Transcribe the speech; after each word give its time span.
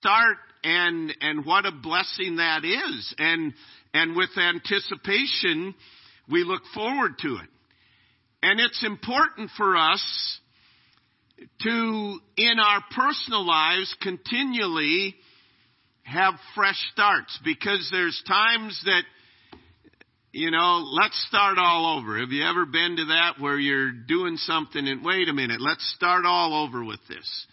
start 0.00 0.36
and 0.64 1.14
and 1.20 1.44
what 1.44 1.66
a 1.66 1.72
blessing 1.72 2.36
that 2.36 2.64
is 2.64 3.14
and 3.18 3.52
and 3.94 4.16
with 4.16 4.30
anticipation 4.36 5.74
we 6.30 6.44
look 6.44 6.62
forward 6.74 7.12
to 7.18 7.36
it 7.36 7.48
and 8.42 8.60
it's 8.60 8.84
important 8.84 9.50
for 9.56 9.76
us 9.76 10.40
to 11.60 12.18
in 12.36 12.58
our 12.58 12.82
personal 12.94 13.46
lives 13.46 13.94
continually 14.02 15.14
have 16.02 16.34
fresh 16.54 16.78
starts 16.92 17.38
because 17.44 17.88
there's 17.92 18.22
times 18.26 18.80
that 18.84 19.02
you 20.30 20.50
know, 20.50 20.84
let's 20.92 21.26
start 21.26 21.56
all 21.58 21.98
over. 21.98 22.18
Have 22.18 22.30
you 22.30 22.44
ever 22.44 22.66
been 22.66 22.96
to 22.96 23.04
that 23.06 23.40
where 23.40 23.58
you're 23.58 23.90
doing 23.90 24.36
something 24.36 24.86
and 24.86 25.04
wait 25.04 25.28
a 25.28 25.32
minute, 25.32 25.60
let's 25.60 25.94
start 25.96 26.26
all 26.26 26.64
over 26.66 26.84
with 26.84 27.00
this. 27.08 27.46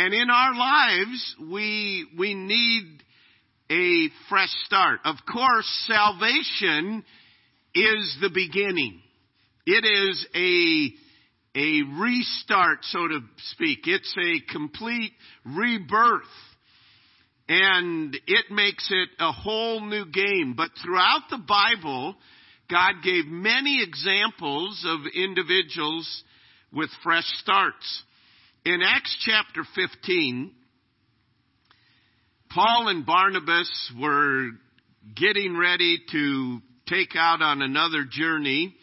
And 0.00 0.14
in 0.14 0.30
our 0.30 0.54
lives, 0.54 1.36
we, 1.52 2.06
we 2.18 2.32
need 2.32 3.02
a 3.70 4.08
fresh 4.30 4.48
start. 4.64 5.00
Of 5.04 5.16
course, 5.30 5.66
salvation 5.86 7.04
is 7.74 8.16
the 8.22 8.30
beginning. 8.32 9.02
It 9.66 9.84
is 9.84 10.26
a, 10.34 11.58
a 11.60 11.82
restart, 12.00 12.78
so 12.84 13.08
to 13.08 13.20
speak. 13.52 13.80
It's 13.84 14.16
a 14.16 14.50
complete 14.50 15.12
rebirth. 15.44 16.22
And 17.50 18.16
it 18.26 18.46
makes 18.50 18.88
it 18.90 19.10
a 19.18 19.32
whole 19.32 19.82
new 19.82 20.06
game. 20.06 20.54
But 20.56 20.70
throughout 20.82 21.24
the 21.28 21.44
Bible, 21.46 22.16
God 22.70 23.02
gave 23.04 23.26
many 23.26 23.82
examples 23.82 24.82
of 24.88 25.00
individuals 25.14 26.24
with 26.72 26.88
fresh 27.02 27.26
starts. 27.42 28.04
In 28.62 28.82
Acts 28.82 29.16
chapter 29.24 29.62
15, 29.74 30.52
Paul 32.50 32.88
and 32.88 33.06
Barnabas 33.06 33.92
were 33.98 34.50
getting 35.16 35.56
ready 35.56 35.96
to 36.12 36.58
take 36.86 37.16
out 37.16 37.40
on 37.40 37.62
another 37.62 38.04
journey. 38.04 38.74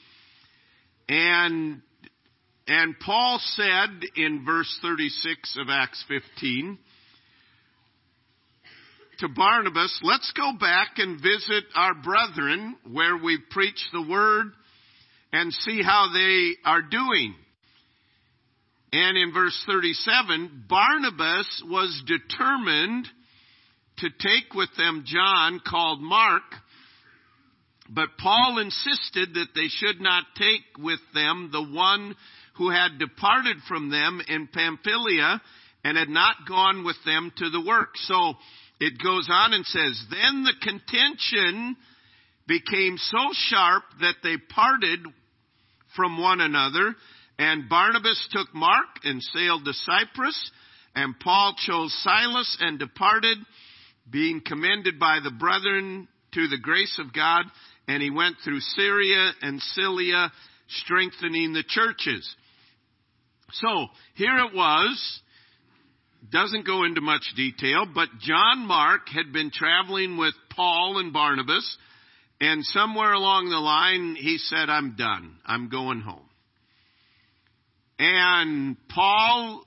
And, 1.07 1.83
and 2.67 2.95
Paul 2.99 3.39
said 3.39 4.01
in 4.15 4.43
verse 4.43 4.79
36 4.81 5.57
of 5.61 5.67
Acts 5.69 6.03
15 6.07 6.79
to 9.19 9.27
Barnabas, 9.29 9.99
let's 10.01 10.33
go 10.35 10.53
back 10.59 10.93
and 10.97 11.21
visit 11.21 11.65
our 11.75 11.93
brethren 11.93 12.77
where 12.91 13.15
we 13.15 13.37
preach 13.51 13.87
the 13.93 14.07
word 14.09 14.47
and 15.31 15.53
see 15.53 15.83
how 15.83 16.09
they 16.11 16.53
are 16.65 16.81
doing. 16.81 17.35
And 18.93 19.17
in 19.17 19.33
verse 19.33 19.57
37, 19.65 20.65
Barnabas 20.69 21.63
was 21.65 22.03
determined 22.05 23.07
to 23.97 24.09
take 24.09 24.53
with 24.53 24.69
them 24.77 25.03
John 25.05 25.59
called 25.65 26.01
Mark, 26.01 26.43
but 27.89 28.17
Paul 28.17 28.59
insisted 28.59 29.33
that 29.33 29.49
they 29.55 29.67
should 29.67 29.99
not 29.99 30.23
take 30.37 30.77
with 30.77 30.99
them 31.13 31.49
the 31.51 31.63
one 31.63 32.15
who 32.57 32.69
had 32.69 32.99
departed 32.99 33.57
from 33.67 33.89
them 33.89 34.21
in 34.27 34.47
Pamphylia 34.47 35.41
and 35.83 35.97
had 35.97 36.09
not 36.09 36.35
gone 36.47 36.83
with 36.85 36.97
them 37.05 37.31
to 37.37 37.49
the 37.49 37.61
work. 37.61 37.89
So 37.95 38.33
it 38.79 39.01
goes 39.01 39.27
on 39.31 39.53
and 39.53 39.65
says, 39.65 40.05
Then 40.09 40.43
the 40.43 40.53
contention 40.61 41.77
became 42.47 42.97
so 42.97 43.19
sharp 43.33 43.83
that 44.01 44.15
they 44.23 44.37
parted 44.37 44.99
from 45.95 46.21
one 46.21 46.41
another 46.41 46.95
and 47.39 47.69
Barnabas 47.69 48.27
took 48.31 48.53
Mark 48.53 48.87
and 49.03 49.21
sailed 49.21 49.65
to 49.65 49.73
Cyprus, 49.73 50.51
and 50.95 51.19
Paul 51.19 51.55
chose 51.57 51.95
Silas 52.03 52.57
and 52.59 52.79
departed, 52.79 53.37
being 54.09 54.41
commended 54.45 54.99
by 54.99 55.19
the 55.23 55.31
brethren 55.31 56.07
to 56.33 56.47
the 56.47 56.57
grace 56.57 56.99
of 56.99 57.13
God, 57.13 57.43
and 57.87 58.01
he 58.01 58.09
went 58.09 58.37
through 58.43 58.59
Syria 58.59 59.31
and 59.41 59.61
Cilicia, 59.61 60.31
strengthening 60.67 61.53
the 61.53 61.63
churches. 61.67 62.35
So, 63.53 63.87
here 64.15 64.37
it 64.39 64.53
was, 64.53 65.21
doesn't 66.31 66.65
go 66.65 66.83
into 66.83 67.01
much 67.01 67.23
detail, 67.35 67.85
but 67.93 68.09
John 68.19 68.65
Mark 68.67 69.07
had 69.09 69.31
been 69.31 69.51
traveling 69.51 70.17
with 70.17 70.33
Paul 70.53 70.97
and 70.97 71.13
Barnabas, 71.13 71.77
and 72.41 72.63
somewhere 72.65 73.13
along 73.13 73.49
the 73.49 73.57
line 73.57 74.15
he 74.15 74.37
said, 74.37 74.69
I'm 74.69 74.95
done. 74.95 75.37
I'm 75.45 75.69
going 75.69 76.01
home. 76.01 76.26
And 77.99 78.77
Paul, 78.89 79.63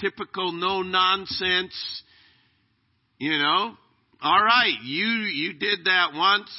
typical 0.00 0.52
no 0.52 0.82
nonsense, 0.82 2.02
you 3.18 3.38
know, 3.38 3.76
all 4.20 4.42
right, 4.42 4.76
you, 4.82 5.06
you 5.06 5.54
did 5.54 5.84
that 5.84 6.12
once, 6.14 6.50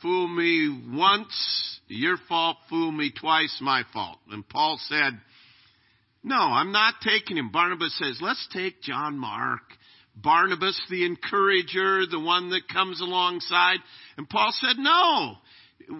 fool 0.00 0.28
me 0.28 0.82
once, 0.94 1.80
your 1.88 2.16
fault, 2.28 2.56
fool 2.68 2.90
me 2.90 3.12
twice, 3.18 3.58
my 3.60 3.82
fault. 3.92 4.18
And 4.30 4.48
Paul 4.48 4.78
said, 4.88 5.18
no, 6.22 6.36
I'm 6.36 6.72
not 6.72 6.94
taking 7.02 7.36
him. 7.36 7.50
Barnabas 7.50 7.96
says, 7.98 8.18
let's 8.20 8.48
take 8.52 8.82
John 8.82 9.18
Mark. 9.18 9.62
Barnabas, 10.16 10.80
the 10.88 11.04
encourager, 11.04 12.06
the 12.06 12.20
one 12.20 12.50
that 12.50 12.68
comes 12.72 13.00
alongside. 13.00 13.78
And 14.16 14.28
Paul 14.28 14.52
said, 14.52 14.78
no. 14.78 15.36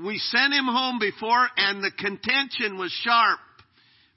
We 0.05 0.19
sent 0.19 0.55
him 0.55 0.65
home 0.65 0.99
before 0.99 1.47
and 1.57 1.85
the 1.85 1.93
contention 1.97 2.79
was 2.79 2.91
sharp 3.05 3.39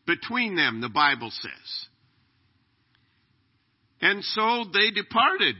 between 0.10 0.56
them, 0.56 0.82
the 0.82 0.90
Bible 0.90 1.30
says. 1.30 1.88
And 4.02 4.24
so 4.24 4.66
they 4.74 4.90
departed. 4.90 5.56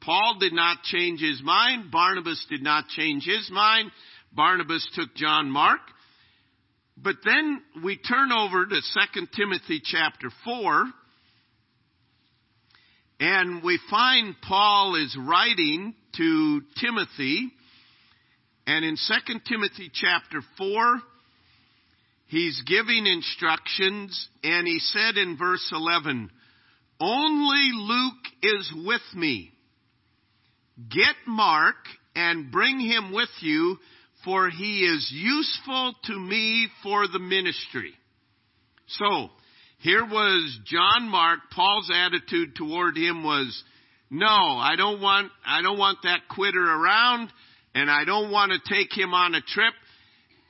Paul 0.00 0.36
did 0.40 0.54
not 0.54 0.82
change 0.82 1.20
his 1.20 1.42
mind. 1.44 1.90
Barnabas 1.92 2.44
did 2.48 2.62
not 2.62 2.88
change 2.88 3.24
his 3.24 3.50
mind. 3.52 3.90
Barnabas 4.32 4.88
took 4.94 5.14
John 5.14 5.50
Mark. 5.50 5.80
But 6.96 7.16
then 7.22 7.60
we 7.84 7.98
turn 7.98 8.32
over 8.32 8.64
to 8.64 8.80
2 9.14 9.26
Timothy 9.36 9.82
chapter 9.84 10.30
4. 10.44 10.84
And 13.20 13.62
we 13.62 13.78
find 13.90 14.34
Paul 14.40 14.96
is 14.96 15.14
writing 15.20 15.94
to 16.16 16.62
Timothy. 16.80 17.50
And 18.66 18.86
in 18.86 18.96
2 18.96 19.40
Timothy 19.46 19.90
chapter 19.92 20.40
4, 20.56 21.02
he's 22.32 22.62
giving 22.66 23.06
instructions, 23.06 24.28
and 24.42 24.66
he 24.66 24.78
said 24.78 25.18
in 25.18 25.36
verse 25.36 25.70
11, 25.70 26.30
Only 26.98 27.70
Luke 27.74 28.24
is 28.42 28.72
with 28.86 29.02
me. 29.14 29.52
Get 30.88 31.14
Mark 31.26 31.76
and 32.16 32.50
bring 32.50 32.80
him 32.80 33.12
with 33.12 33.28
you, 33.40 33.76
for 34.24 34.48
he 34.48 34.80
is 34.80 35.12
useful 35.14 35.92
to 36.04 36.18
me 36.18 36.68
for 36.82 37.06
the 37.06 37.18
ministry. 37.18 37.92
So, 38.86 39.28
here 39.78 40.04
was 40.04 40.58
John 40.64 41.10
Mark. 41.10 41.40
Paul's 41.54 41.90
attitude 41.94 42.56
toward 42.56 42.96
him 42.96 43.24
was, 43.24 43.62
no, 44.10 44.26
I 44.26 44.74
don't 44.76 45.02
want, 45.02 45.30
I 45.46 45.60
don't 45.60 45.78
want 45.78 45.98
that 46.04 46.28
quitter 46.30 46.64
around, 46.64 47.30
and 47.74 47.90
I 47.90 48.04
don't 48.04 48.30
want 48.30 48.52
to 48.52 48.74
take 48.74 48.96
him 48.96 49.12
on 49.12 49.34
a 49.34 49.42
trip. 49.42 49.74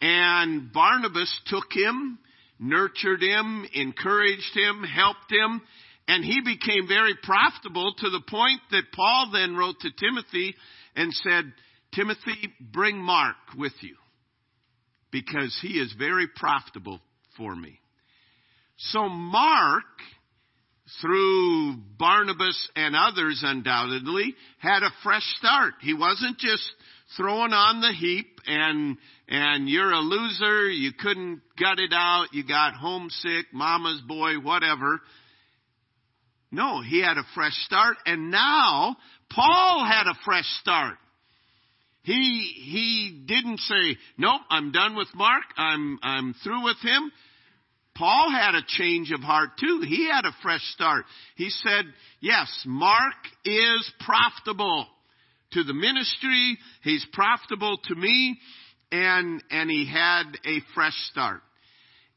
And 0.03 0.73
Barnabas 0.73 1.33
took 1.47 1.73
him, 1.73 2.19
nurtured 2.59 3.23
him, 3.23 3.65
encouraged 3.73 4.53
him, 4.53 4.83
helped 4.83 5.31
him, 5.31 5.63
and 6.09 6.25
he 6.25 6.41
became 6.41 6.89
very 6.89 7.15
profitable 7.23 7.95
to 7.99 8.11
the 8.11 8.21
point 8.29 8.61
that 8.73 8.93
Paul 8.93 9.31
then 9.33 9.57
wrote 9.57 9.79
to 9.81 9.91
Timothy 9.93 10.57
and 10.97 11.15
said, 11.15 11.53
Timothy, 11.95 12.53
bring 12.61 12.99
Mark 12.99 13.37
with 13.57 13.75
you 13.81 13.95
because 15.13 15.57
he 15.63 15.79
is 15.79 15.95
very 15.97 16.27
profitable 16.27 17.01
for 17.37 17.55
me. 17.55 17.79
So 18.79 19.09
Mark, 19.09 19.85
through 21.01 21.77
Barnabas 21.97 22.71
and 22.75 22.97
others 22.97 23.45
undoubtedly, 23.47 24.35
had 24.59 24.83
a 24.83 24.91
fresh 25.05 25.27
start. 25.39 25.75
He 25.81 25.95
wasn't 25.95 26.39
just 26.39 26.69
thrown 27.17 27.53
on 27.53 27.81
the 27.81 27.93
heap 27.93 28.41
and 28.47 28.97
and 29.29 29.69
you're 29.69 29.93
a 29.93 30.01
loser, 30.01 30.69
you 30.71 30.93
couldn't 30.93 31.41
gut 31.59 31.79
it 31.79 31.93
out, 31.93 32.27
you 32.33 32.47
got 32.47 32.75
homesick, 32.75 33.47
mama's 33.53 34.01
boy, 34.07 34.35
whatever. 34.35 35.01
No, 36.51 36.83
he 36.83 37.03
had 37.03 37.17
a 37.17 37.25
fresh 37.35 37.55
start 37.65 37.97
and 38.05 38.31
now 38.31 38.97
Paul 39.31 39.85
had 39.87 40.07
a 40.07 40.19
fresh 40.25 40.49
start. 40.61 40.97
He 42.03 42.53
he 42.65 43.25
didn't 43.27 43.61
say, 43.61 43.97
"Nope, 44.19 44.43
I'm 44.51 44.73
done 44.73 44.97
with 44.97 45.09
Mark. 45.15 45.45
I'm 45.57 45.99
I'm 46.03 46.35
through 46.43 46.65
with 46.65 46.79
him." 46.83 47.13
Paul 47.95 48.31
had 48.31 48.55
a 48.55 48.65
change 48.67 49.13
of 49.13 49.21
heart 49.21 49.51
too. 49.61 49.83
He 49.87 50.09
had 50.09 50.25
a 50.25 50.35
fresh 50.43 50.65
start. 50.75 51.05
He 51.37 51.51
said, 51.51 51.85
"Yes, 52.21 52.49
Mark 52.67 53.15
is 53.45 53.93
profitable 54.01 54.89
to 55.53 55.65
the 55.65 55.75
ministry. 55.75 56.59
He's 56.83 57.07
profitable 57.13 57.79
to 57.85 57.95
me. 57.95 58.39
And, 58.91 59.43
and 59.51 59.71
he 59.71 59.91
had 59.91 60.25
a 60.45 60.59
fresh 60.75 60.97
start. 61.11 61.41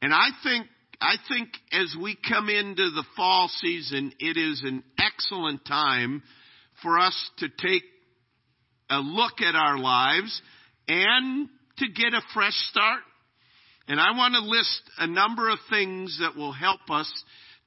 And 0.02 0.12
I 0.12 0.28
think 0.42 0.66
I 1.00 1.16
think 1.28 1.48
as 1.72 1.94
we 2.00 2.16
come 2.28 2.48
into 2.48 2.90
the 2.90 3.04
fall 3.16 3.48
season, 3.60 4.12
it 4.18 4.36
is 4.36 4.62
an 4.64 4.82
excellent 4.98 5.64
time 5.66 6.22
for 6.82 6.98
us 6.98 7.30
to 7.38 7.48
take 7.48 7.82
a 8.88 8.98
look 8.98 9.40
at 9.40 9.54
our 9.54 9.78
lives 9.78 10.40
and 10.88 11.48
to 11.78 11.88
get 11.88 12.14
a 12.14 12.22
fresh 12.32 12.54
start. 12.70 13.00
And 13.88 14.00
I 14.00 14.16
want 14.16 14.34
to 14.34 14.40
list 14.40 14.82
a 14.98 15.06
number 15.06 15.48
of 15.50 15.58
things 15.70 16.18
that 16.20 16.36
will 16.36 16.52
help 16.52 16.80
us 16.90 17.10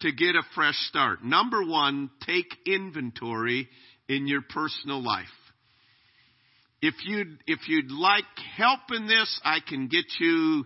to 0.02 0.12
get 0.12 0.36
a 0.36 0.44
fresh 0.56 0.78
start. 0.88 1.24
Number 1.24 1.64
one, 1.64 2.10
take 2.26 2.48
inventory 2.66 3.68
in 4.08 4.28
your 4.28 4.42
personal 4.42 5.04
life. 5.04 5.28
If 6.82 6.96
you'd, 7.06 7.44
if 7.46 7.68
you'd 7.68 7.92
like 7.92 8.24
help 8.56 8.80
in 8.92 9.06
this, 9.08 9.42
I 9.44 9.60
can 9.68 9.88
get 9.88 10.06
you, 10.20 10.64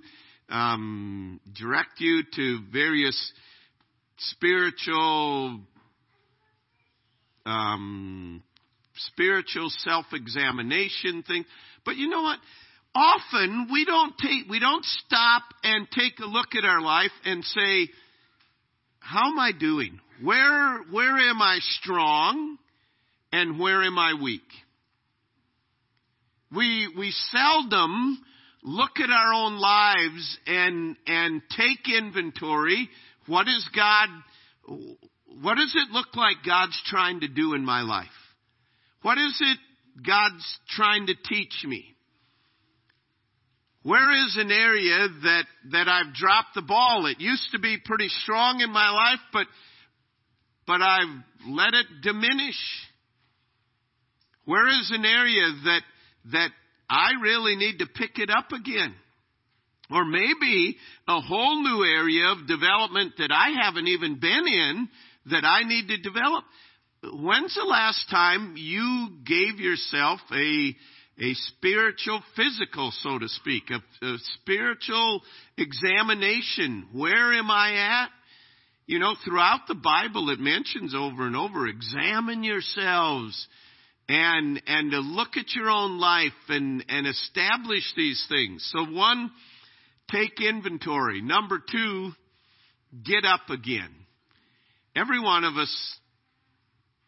um, 0.50 1.39
direct 1.60 2.00
you 2.00 2.21
to 2.36 2.60
various 2.71 3.31
spiritual, 4.18 5.60
um, 7.48 8.44
spiritual 8.95 9.69
self-examination 9.69 11.24
thing. 11.24 11.45
But 11.83 11.95
you 11.95 12.10
know 12.10 12.21
what? 12.21 12.38
Often 12.94 13.69
we 13.71 13.83
don't 13.83 14.13
take, 14.19 14.48
we 14.48 14.60
don't 14.60 14.86
stop 14.86 15.42
and 15.63 15.88
take 15.89 16.19
a 16.19 16.27
look 16.27 16.54
at 16.56 16.63
our 16.63 16.81
life 16.81 17.12
and 17.25 17.44
say, 17.44 17.89
how 19.00 19.31
am 19.31 19.39
I 19.39 19.51
doing? 19.51 20.00
Where, 20.21 20.77
where 20.92 21.18
am 21.18 21.42
I 21.42 21.57
strong 21.60 22.57
and 23.31 23.60
where 23.60 23.81
am 23.81 23.98
I 23.98 24.13
weak? 24.21 24.44
We, 26.55 26.94
we 26.97 27.11
seldom 27.31 28.21
look 28.63 28.91
at 29.01 29.09
our 29.09 29.33
own 29.33 29.57
lives 29.59 30.39
and, 30.47 30.95
and 31.07 31.41
take 31.57 31.94
inventory. 31.94 32.89
What 33.27 33.47
is 33.47 33.67
God, 33.75 34.09
what 35.41 35.55
does 35.55 35.73
it 35.75 35.91
look 35.91 36.15
like 36.15 36.38
God's 36.45 36.79
trying 36.85 37.21
to 37.21 37.27
do 37.27 37.53
in 37.53 37.65
my 37.65 37.81
life? 37.81 38.07
What 39.01 39.17
is 39.17 39.38
it 39.41 39.57
God's 40.05 40.59
trying 40.69 41.07
to 41.07 41.13
teach 41.27 41.63
me? 41.65 41.94
Where 43.83 44.11
is 44.25 44.38
an 44.39 44.50
area 44.50 45.07
that, 45.23 45.44
that 45.71 45.88
I've 45.89 46.13
dropped 46.13 46.55
the 46.55 46.61
ball? 46.61 47.05
It 47.05 47.19
used 47.19 47.50
to 47.51 47.59
be 47.59 47.77
pretty 47.83 48.07
strong 48.07 48.61
in 48.61 48.71
my 48.71 48.89
life, 48.89 49.19
but, 49.33 49.47
but 50.65 50.81
I've 50.81 51.23
let 51.50 51.73
it 51.73 51.85
diminish. 52.01 52.59
Where 54.45 54.69
is 54.69 54.91
an 54.94 55.03
area 55.03 55.51
that, 55.65 55.81
that 56.31 56.50
I 56.90 57.12
really 57.22 57.56
need 57.56 57.80
to 57.80 57.86
pick 57.86 58.20
it 58.20 58.30
up 58.30 58.52
again? 58.52 58.94
Or 59.92 60.06
maybe 60.06 60.78
a 61.08 61.20
whole 61.20 61.62
new 61.62 61.84
area 61.84 62.28
of 62.28 62.48
development 62.48 63.14
that 63.18 63.31
I 63.31 63.64
haven't 63.64 63.88
even 63.88 64.20
been 64.20 64.48
in 64.48 64.90
that 65.28 65.46
I 65.46 65.64
need 65.64 65.88
to 65.90 65.98
develop. 65.98 66.46
When's 67.04 67.54
the 67.54 67.66
last 67.68 68.10
time 68.10 68.56
you 68.58 69.10
gave 69.25 69.60
yourself 69.60 70.20
a 70.31 70.75
a 71.20 71.34
spiritual, 71.34 72.24
physical, 72.36 72.92
so 73.02 73.20
to 73.20 73.28
speak, 73.30 73.64
a, 73.70 74.06
a 74.06 74.18
spiritual 74.42 75.22
examination. 75.58 76.88
Where 76.92 77.34
am 77.34 77.52
I 77.52 78.04
at? 78.04 78.10
You 78.86 79.00
know, 79.00 79.16
throughout 79.24 79.62
the 79.68 79.75
Bible 79.75 80.30
it 80.31 80.40
mentions 80.40 80.96
over 80.96 81.28
and 81.28 81.36
over, 81.36 81.68
examine 81.68 82.44
yourselves 82.44 83.48
and, 84.09 84.61
and 84.67 84.91
to 84.91 85.00
look 85.00 85.38
at 85.38 85.53
your 85.55 85.69
own 85.69 86.00
life 86.00 86.31
and, 86.50 86.83
and 86.89 87.07
establish 87.07 87.83
these 87.95 88.25
things. 88.29 88.67
So 88.73 88.85
one, 88.85 89.31
take 90.11 90.41
inventory. 90.41 91.21
Number 91.21 91.59
two, 91.71 92.11
get 93.03 93.25
up 93.25 93.50
again. 93.50 93.89
Every 94.95 95.19
one 95.19 95.44
of 95.44 95.55
us 95.55 96.00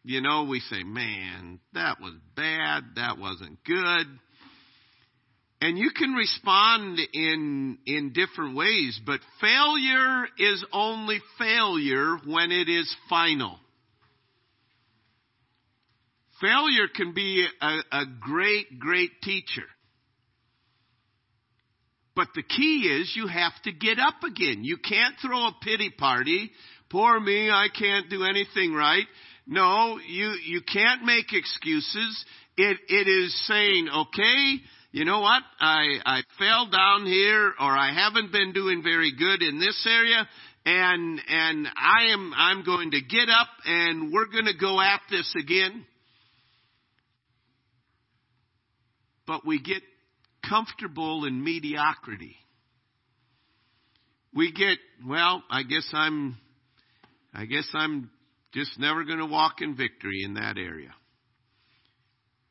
you 0.08 0.20
know, 0.20 0.44
we 0.44 0.60
say, 0.60 0.84
man, 0.84 1.58
that 1.74 2.00
was 2.00 2.14
bad, 2.36 2.84
that 2.94 3.18
wasn't 3.18 3.58
good. 3.64 4.06
And 5.60 5.76
you 5.76 5.90
can 5.96 6.12
respond 6.12 7.00
in, 7.12 7.78
in 7.86 8.12
different 8.12 8.56
ways, 8.56 9.00
but 9.04 9.18
failure 9.40 10.26
is 10.38 10.64
only 10.72 11.18
failure 11.40 12.18
when 12.24 12.52
it 12.52 12.68
is 12.68 12.94
final. 13.10 13.58
Failure 16.40 16.88
can 16.94 17.14
be 17.14 17.46
a, 17.60 17.78
a 17.92 18.04
great, 18.20 18.78
great 18.78 19.10
teacher. 19.22 19.64
But 22.14 22.28
the 22.34 22.42
key 22.42 22.98
is 23.00 23.12
you 23.14 23.26
have 23.26 23.52
to 23.64 23.72
get 23.72 23.98
up 23.98 24.22
again. 24.24 24.64
You 24.64 24.78
can't 24.78 25.14
throw 25.20 25.48
a 25.48 25.56
pity 25.62 25.90
party. 25.90 26.50
Poor 26.90 27.20
me, 27.20 27.50
I 27.50 27.68
can't 27.78 28.08
do 28.08 28.24
anything 28.24 28.72
right. 28.72 29.04
No, 29.46 29.98
you, 30.06 30.34
you 30.44 30.60
can't 30.60 31.04
make 31.04 31.32
excuses. 31.32 32.24
It, 32.56 32.78
it 32.88 33.06
is 33.06 33.46
saying, 33.46 33.88
okay, 33.94 34.56
you 34.92 35.04
know 35.04 35.20
what? 35.20 35.42
I, 35.60 35.98
I 36.04 36.22
fell 36.38 36.70
down 36.70 37.04
here 37.04 37.48
or 37.60 37.76
I 37.76 37.92
haven't 37.92 38.32
been 38.32 38.52
doing 38.52 38.82
very 38.82 39.12
good 39.12 39.42
in 39.42 39.60
this 39.60 39.86
area 39.86 40.26
and, 40.64 41.20
and 41.28 41.68
I 41.76 42.12
am, 42.12 42.32
I'm 42.34 42.64
going 42.64 42.92
to 42.92 43.00
get 43.02 43.28
up 43.28 43.48
and 43.66 44.10
we're 44.10 44.26
going 44.26 44.46
to 44.46 44.56
go 44.58 44.80
at 44.80 45.00
this 45.10 45.32
again. 45.38 45.84
But 49.26 49.44
we 49.44 49.60
get 49.60 49.82
comfortable 50.48 51.24
in 51.24 51.42
mediocrity. 51.42 52.36
We 54.34 54.52
get, 54.52 54.78
well, 55.06 55.42
I 55.50 55.62
guess 55.62 55.88
I'm, 55.92 56.36
I 57.34 57.46
guess 57.46 57.68
I'm 57.74 58.10
just 58.52 58.78
never 58.78 59.04
going 59.04 59.18
to 59.18 59.26
walk 59.26 59.56
in 59.60 59.76
victory 59.76 60.22
in 60.24 60.34
that 60.34 60.56
area. 60.56 60.94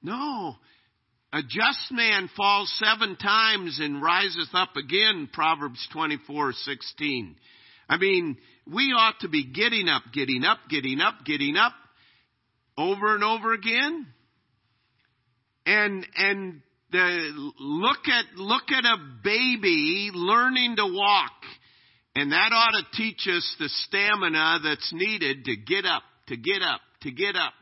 No. 0.02 0.56
A 1.34 1.42
just 1.42 1.92
man 1.92 2.30
falls 2.38 2.74
seven 2.84 3.18
times 3.18 3.80
and 3.82 4.02
riseth 4.02 4.54
up 4.54 4.76
again, 4.76 5.30
Proverbs 5.32 5.86
24, 5.92 6.54
16. 6.54 7.36
I 7.90 7.98
mean, 7.98 8.38
we 8.72 8.94
ought 8.96 9.20
to 9.22 9.30
be 9.30 9.46
getting 9.46 9.88
up, 9.88 10.04
getting 10.14 10.44
up, 10.44 10.60
getting 10.70 11.02
up, 11.02 11.26
getting 11.26 11.58
up 11.58 11.74
over 12.78 13.16
and 13.16 13.24
over 13.24 13.54
again. 13.54 14.08
And, 15.66 16.08
and 16.16 16.62
the, 16.92 17.52
look 17.60 18.08
at, 18.08 18.38
look 18.38 18.72
at 18.72 18.86
a 18.86 18.98
baby 19.24 20.12
learning 20.14 20.76
to 20.78 20.86
walk 20.86 21.32
and 22.16 22.32
that 22.32 22.52
ought 22.54 22.72
to 22.72 22.98
teach 22.98 23.28
us 23.28 23.56
the 23.60 23.68
stamina 23.68 24.60
that's 24.64 24.92
needed 24.94 25.46
to 25.46 25.56
get 25.58 25.86
up, 25.86 26.04
to 26.28 26.38
get 26.38 26.62
up, 26.62 26.80
to 27.02 27.12
get 27.12 27.36
up. 27.36 27.54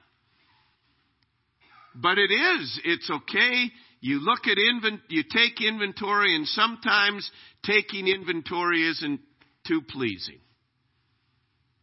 But 1.96 2.20
it 2.20 2.31
is. 2.31 2.81
It's 2.86 3.09
okay. 3.09 3.66
You 4.00 4.19
look 4.19 4.45
at 4.45 4.57
invent, 4.57 5.02
you 5.09 5.24
take 5.24 5.59
inventory 5.66 6.36
and 6.36 6.45
sometimes 6.47 7.30
taking 7.66 8.07
inventory 8.07 8.88
isn't 8.90 9.21
too 9.68 9.81
pleasing. 9.90 10.40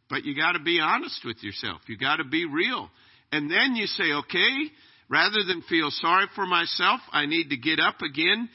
But 0.09 0.25
you 0.25 0.37
gotta 0.37 0.61
be 0.61 0.81
honest 0.81 1.25
with 1.25 1.43
yourself. 1.43 1.81
You 1.89 1.97
gotta 1.97 2.25
be 2.25 2.45
real. 2.45 2.89
And 3.33 3.51
then 3.51 3.75
you 3.75 3.87
say, 3.87 4.13
okay, 4.13 4.71
rather 5.11 5.43
than 5.47 5.63
feel 5.63 5.91
sorry 5.91 6.27
for 6.35 6.47
myself, 6.47 7.01
I 7.13 7.27
need 7.27 7.51
to 7.51 7.57
get 7.57 7.81
up 7.81 8.01
again. 8.01 8.49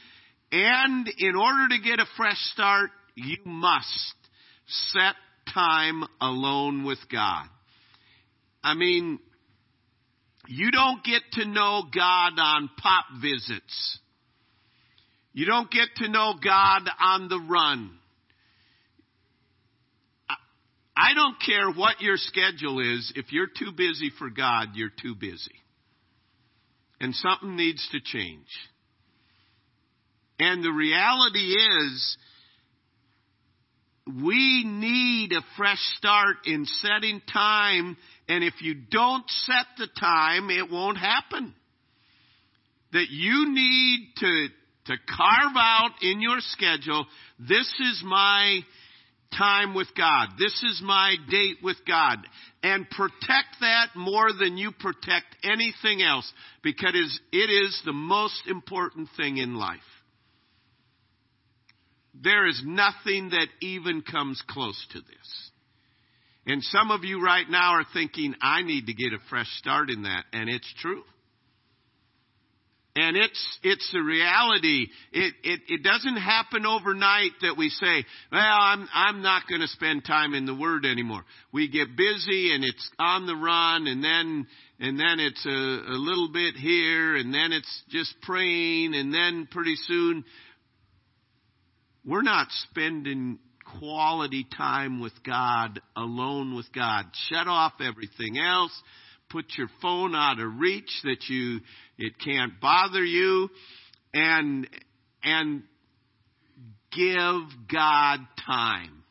And 0.51 1.07
in 1.17 1.35
order 1.35 1.67
to 1.69 1.81
get 1.83 1.99
a 1.99 2.05
fresh 2.15 2.39
start, 2.53 2.89
you 3.15 3.37
must 3.45 4.15
set 4.93 5.15
time 5.53 6.03
alone 6.21 6.85
with 6.85 6.99
God. 7.11 7.45
I 8.63 8.73
mean, 8.73 9.19
you 10.47 10.71
don't 10.71 11.03
get 11.03 11.21
to 11.33 11.45
know 11.45 11.83
God 11.93 12.33
on 12.39 12.69
pop 12.81 13.05
visits. 13.21 13.99
You 15.33 15.45
don't 15.45 15.69
get 15.69 15.89
to 15.97 16.09
know 16.09 16.35
God 16.41 16.89
on 17.03 17.27
the 17.27 17.39
run. 17.39 17.91
I 20.97 21.13
don't 21.13 21.35
care 21.45 21.69
what 21.69 21.99
your 21.99 22.15
schedule 22.15 22.79
is. 22.79 23.11
If 23.17 23.33
you're 23.33 23.47
too 23.47 23.73
busy 23.75 24.11
for 24.17 24.29
God, 24.29 24.69
you're 24.75 24.89
too 24.89 25.13
busy. 25.13 25.51
And 27.05 27.13
something 27.13 27.55
needs 27.55 27.87
to 27.91 27.99
change. 28.03 28.47
And 30.39 30.63
the 30.63 30.71
reality 30.71 31.53
is, 31.53 32.17
we 34.07 34.63
need 34.65 35.31
a 35.31 35.41
fresh 35.55 35.77
start 35.97 36.37
in 36.47 36.65
setting 36.65 37.21
time, 37.31 37.95
and 38.27 38.43
if 38.43 38.55
you 38.59 38.73
don't 38.73 39.29
set 39.29 39.67
the 39.77 39.87
time, 39.99 40.49
it 40.49 40.71
won't 40.71 40.97
happen. 40.97 41.53
That 42.93 43.11
you 43.11 43.53
need 43.53 44.13
to, 44.17 44.47
to 44.85 44.93
carve 45.07 45.55
out 45.57 45.91
in 46.01 46.21
your 46.21 46.39
schedule, 46.39 47.05
this 47.37 47.71
is 47.81 48.01
my 48.03 48.61
time 49.37 49.73
with 49.73 49.87
God. 49.97 50.29
This 50.37 50.53
is 50.63 50.81
my 50.83 51.15
date 51.29 51.57
with 51.63 51.77
God. 51.87 52.17
And 52.63 52.89
protect 52.89 53.59
that 53.61 53.89
more 53.95 54.31
than 54.33 54.57
you 54.57 54.71
protect 54.71 55.25
anything 55.43 56.01
else 56.01 56.31
because 56.63 57.19
it 57.31 57.49
is 57.49 57.81
the 57.85 57.93
most 57.93 58.47
important 58.47 59.09
thing 59.17 59.37
in 59.37 59.55
life. 59.55 59.79
there 62.23 62.47
is 62.47 62.61
nothing 62.65 63.29
that 63.29 63.47
even 63.61 64.01
comes 64.01 64.41
close 64.47 64.85
to 64.91 64.99
this. 64.99 65.51
And 66.47 66.63
some 66.63 66.91
of 66.91 67.03
you 67.03 67.23
right 67.23 67.49
now 67.49 67.71
are 67.71 67.85
thinking, 67.93 68.35
I 68.41 68.61
need 68.61 68.85
to 68.85 68.93
get 68.93 69.13
a 69.13 69.29
fresh 69.29 69.49
start 69.57 69.89
in 69.89 70.03
that. 70.03 70.25
And 70.31 70.49
it's 70.49 70.71
true. 70.79 71.03
And 72.97 73.17
it's, 73.17 73.59
it's 73.61 73.93
a 73.93 74.01
reality. 74.01 74.87
It, 75.11 75.33
it, 75.43 75.59
it 75.67 75.83
doesn't 75.83 76.15
happen 76.15 76.65
overnight 76.65 77.31
that 77.41 77.57
we 77.57 77.69
say, 77.69 78.05
well, 78.31 78.41
I'm, 78.41 78.87
I'm 78.93 79.21
not 79.21 79.43
going 79.49 79.59
to 79.59 79.67
spend 79.67 80.05
time 80.05 80.33
in 80.33 80.45
the 80.45 80.55
Word 80.55 80.85
anymore. 80.85 81.25
We 81.51 81.67
get 81.67 81.97
busy 81.97 82.55
and 82.55 82.63
it's 82.63 82.89
on 82.97 83.27
the 83.27 83.35
run 83.35 83.87
and 83.87 84.01
then, 84.01 84.47
and 84.79 84.97
then 84.97 85.19
it's 85.19 85.45
a, 85.45 85.49
a 85.49 85.97
little 85.99 86.29
bit 86.31 86.55
here 86.55 87.17
and 87.17 87.33
then 87.33 87.51
it's 87.51 87.83
just 87.89 88.15
praying 88.21 88.95
and 88.95 89.13
then 89.13 89.49
pretty 89.51 89.75
soon 89.87 90.23
we're 92.05 92.21
not 92.21 92.47
spending 92.69 93.39
quality 93.79 94.45
time 94.55 95.01
with 95.01 95.13
God, 95.25 95.81
alone 95.95 96.55
with 96.55 96.71
God. 96.71 97.05
Shut 97.29 97.47
off 97.47 97.73
everything 97.81 98.37
else. 98.37 98.71
Put 99.31 99.45
your 99.57 99.69
phone 99.81 100.15
out 100.15 100.39
of 100.39 100.59
reach 100.59 100.91
that 101.03 101.23
you, 101.27 101.59
it 101.97 102.13
can't 102.23 102.59
bother 102.59 103.03
you 103.03 103.49
and, 104.13 104.67
and 105.23 105.63
give 106.91 107.41
God 107.71 108.19
time. 108.45 109.03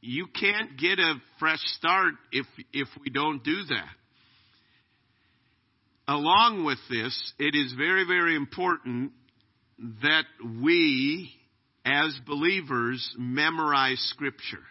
You 0.00 0.26
can't 0.28 0.78
get 0.78 0.98
a 0.98 1.14
fresh 1.38 1.60
start 1.76 2.14
if, 2.32 2.46
if 2.72 2.88
we 3.02 3.10
don't 3.10 3.44
do 3.44 3.62
that. 3.68 3.90
Along 6.08 6.64
with 6.64 6.78
this, 6.88 7.32
it 7.38 7.54
is 7.54 7.74
very, 7.74 8.04
very 8.06 8.34
important 8.34 9.12
that 10.02 10.24
we, 10.62 11.30
as 11.84 12.18
believers, 12.26 13.14
memorize 13.18 14.00
Scripture. 14.10 14.64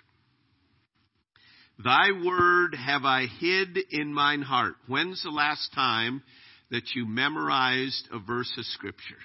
Thy 1.84 2.08
word 2.26 2.76
have 2.76 3.06
I 3.06 3.26
hid 3.40 3.78
in 3.92 4.14
mine 4.14 4.42
heart. 4.42 4.76
When's 4.88 5.24
the 5.24 5.30
last 5.30 5.74
time 5.74 6.22
that 6.72 6.84
you 6.94 7.06
memorized 7.08 8.10
a 8.12 8.20
verse 8.20 8.52
of 8.58 8.66
Scripture? 8.66 9.18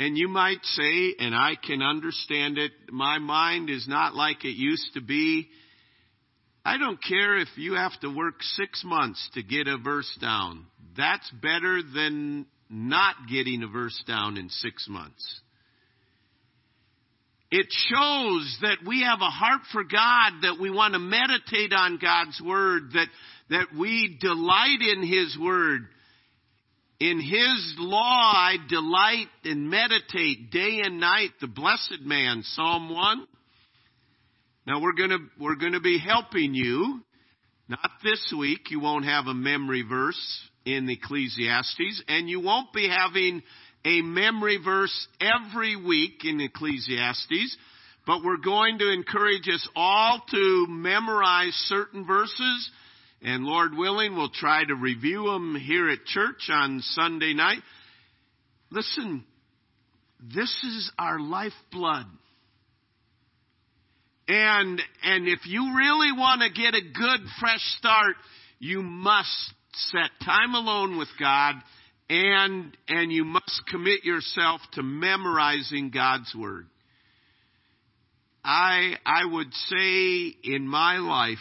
And 0.00 0.18
you 0.18 0.26
might 0.26 0.64
say, 0.64 1.14
and 1.20 1.34
I 1.34 1.54
can 1.64 1.80
understand 1.80 2.58
it, 2.58 2.72
my 2.90 3.18
mind 3.18 3.70
is 3.70 3.86
not 3.86 4.16
like 4.16 4.44
it 4.44 4.56
used 4.56 4.94
to 4.94 5.00
be. 5.00 5.48
I 6.64 6.76
don't 6.78 6.98
care 7.00 7.38
if 7.38 7.48
you 7.56 7.74
have 7.74 7.98
to 8.00 8.08
work 8.08 8.42
six 8.42 8.82
months 8.84 9.30
to 9.34 9.44
get 9.44 9.68
a 9.68 9.78
verse 9.78 10.18
down. 10.20 10.66
That's 10.96 11.30
better 11.40 11.80
than 11.82 12.46
not 12.68 13.14
getting 13.30 13.62
a 13.62 13.68
verse 13.68 14.02
down 14.08 14.36
in 14.38 14.48
six 14.48 14.88
months. 14.88 15.40
It 17.56 17.68
shows 17.70 18.58
that 18.62 18.78
we 18.84 19.02
have 19.02 19.20
a 19.20 19.30
heart 19.30 19.60
for 19.70 19.84
God, 19.84 20.42
that 20.42 20.58
we 20.60 20.70
want 20.70 20.94
to 20.94 20.98
meditate 20.98 21.72
on 21.72 22.00
God's 22.02 22.40
Word, 22.44 22.90
that, 22.94 23.06
that 23.48 23.66
we 23.78 24.18
delight 24.20 24.80
in 24.80 25.06
His 25.06 25.38
Word. 25.40 25.82
In 26.98 27.20
His 27.20 27.74
law 27.78 28.32
I 28.34 28.56
delight 28.68 29.28
and 29.44 29.70
meditate 29.70 30.50
day 30.50 30.80
and 30.82 30.98
night, 30.98 31.30
the 31.40 31.46
blessed 31.46 32.00
man, 32.00 32.42
Psalm 32.42 32.92
1. 32.92 33.24
Now 34.66 34.80
we're 34.82 34.94
gonna, 34.94 35.18
we're 35.38 35.54
gonna 35.54 35.78
be 35.78 36.00
helping 36.04 36.54
you. 36.54 37.02
Not 37.68 37.88
this 38.02 38.34
week, 38.36 38.72
you 38.72 38.80
won't 38.80 39.04
have 39.04 39.28
a 39.28 39.34
memory 39.34 39.84
verse 39.88 40.40
in 40.64 40.90
Ecclesiastes, 40.90 42.02
and 42.08 42.28
you 42.28 42.40
won't 42.40 42.72
be 42.72 42.88
having 42.88 43.44
a 43.84 44.00
memory 44.02 44.58
verse 44.62 45.08
every 45.20 45.76
week 45.76 46.24
in 46.24 46.40
Ecclesiastes, 46.40 47.56
but 48.06 48.22
we're 48.24 48.38
going 48.38 48.78
to 48.78 48.90
encourage 48.90 49.48
us 49.48 49.66
all 49.74 50.22
to 50.30 50.66
memorize 50.68 51.52
certain 51.66 52.06
verses, 52.06 52.70
and 53.22 53.44
Lord 53.44 53.74
willing, 53.74 54.14
we'll 54.16 54.28
try 54.28 54.64
to 54.64 54.74
review 54.74 55.24
them 55.24 55.54
here 55.54 55.88
at 55.88 56.04
church 56.04 56.48
on 56.50 56.80
Sunday 56.82 57.32
night. 57.32 57.60
Listen, 58.70 59.24
this 60.20 60.54
is 60.64 60.92
our 60.98 61.18
lifeblood. 61.18 62.06
And, 64.26 64.80
and 65.02 65.28
if 65.28 65.40
you 65.46 65.74
really 65.76 66.12
want 66.12 66.42
to 66.42 66.48
get 66.48 66.74
a 66.74 66.80
good 66.80 67.20
fresh 67.40 67.60
start, 67.78 68.16
you 68.58 68.82
must 68.82 69.54
set 69.74 70.10
time 70.24 70.54
alone 70.54 70.98
with 70.98 71.08
God 71.18 71.54
and, 72.08 72.76
and 72.88 73.12
you 73.12 73.24
must 73.24 73.62
commit 73.68 74.04
yourself 74.04 74.60
to 74.72 74.82
memorizing 74.82 75.90
God's 75.90 76.34
Word. 76.34 76.66
I, 78.44 78.94
I 79.06 79.24
would 79.24 79.52
say 79.54 80.34
in 80.44 80.68
my 80.68 80.98
life, 80.98 81.38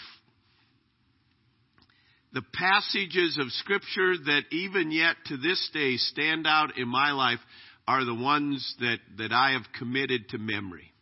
the 2.31 2.43
passages 2.53 3.37
of 3.39 3.51
Scripture 3.51 4.15
that 4.25 4.43
even 4.51 4.91
yet 4.91 5.15
to 5.27 5.37
this 5.37 5.69
day 5.73 5.97
stand 5.97 6.47
out 6.47 6.77
in 6.77 6.87
my 6.87 7.11
life 7.11 7.39
are 7.87 8.05
the 8.05 8.15
ones 8.15 8.75
that, 8.79 8.99
that 9.17 9.31
I 9.33 9.51
have 9.51 9.63
committed 9.77 10.29
to 10.29 10.37
memory. 10.37 10.93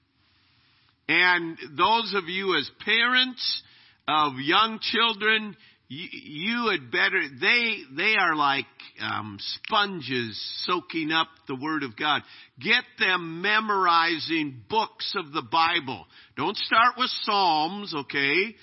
And 1.08 1.58
those 1.77 2.13
of 2.15 2.27
you 2.27 2.58
as 2.58 2.70
parents 2.84 3.63
of 4.08 4.34
young 4.39 4.80
children, 4.82 5.56
you, 5.91 6.07
you 6.12 6.69
had 6.71 6.89
better 6.89 7.21
they 7.41 7.81
they 7.98 8.15
are 8.17 8.33
like 8.33 8.65
um, 9.01 9.38
sponges 9.39 10.41
soaking 10.65 11.12
up 11.12 11.27
the 11.50 11.55
word 11.55 11.83
of 11.83 11.98
god. 11.98 12.21
Get 12.62 12.83
them 12.98 13.41
memorizing 13.41 14.62
books 14.69 15.13
of 15.17 15.33
the 15.33 15.41
bible. 15.41 16.05
Don't 16.38 16.55
start 16.55 16.95
with 16.98 17.10
psalms 17.24 17.93
okay? 17.93 18.55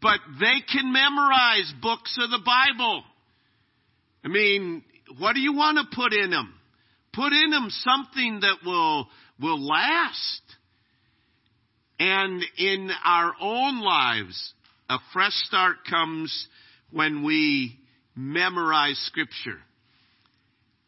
But 0.00 0.20
they 0.40 0.62
can 0.72 0.90
memorize 0.90 1.70
books 1.82 2.16
of 2.18 2.30
the 2.30 2.40
bible. 2.44 3.04
I 4.24 4.28
mean 4.28 4.82
what 5.18 5.34
do 5.34 5.40
you 5.40 5.52
want 5.52 5.78
to 5.78 5.94
put 5.94 6.14
in 6.14 6.30
them 6.30 6.54
put 7.12 7.34
in 7.34 7.50
them 7.50 7.68
something 7.68 8.40
that 8.40 8.56
will 8.64 9.06
will 9.38 9.60
last. 9.62 10.40
And 11.98 12.42
in 12.56 12.90
our 13.04 13.34
own 13.38 13.82
lives 13.82 14.54
a 14.88 14.98
fresh 15.12 15.32
start 15.44 15.76
comes 15.88 16.46
when 16.90 17.24
we 17.24 17.78
memorize 18.14 18.98
Scripture. 19.06 19.58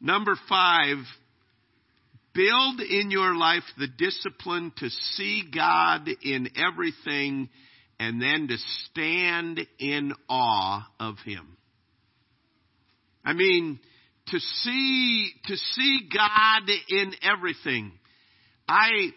Number 0.01 0.37
five, 0.49 0.99
build 2.35 2.81
in 2.81 3.11
your 3.11 3.35
life 3.35 3.63
the 3.79 3.89
discipline 3.89 4.73
to 4.79 4.91
see 4.91 5.45
God 5.53 6.09
in 6.23 6.49
everything 6.57 7.49
and 7.99 8.21
then 8.21 8.49
to 8.49 8.57
stand 8.85 9.61
in 9.79 10.13
awe 10.29 10.87
of 11.01 11.17
Him. 11.25 11.57
I 13.25 13.33
mean, 13.33 13.81
to 14.29 14.39
see, 14.39 15.31
to 15.47 15.57
see 15.57 16.09
God 16.13 16.69
in 16.89 17.13
everything. 17.23 17.93
I, 18.69 19.11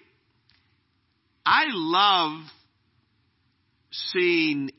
I 1.45 1.65
love 1.69 2.45
seeing 3.91 4.69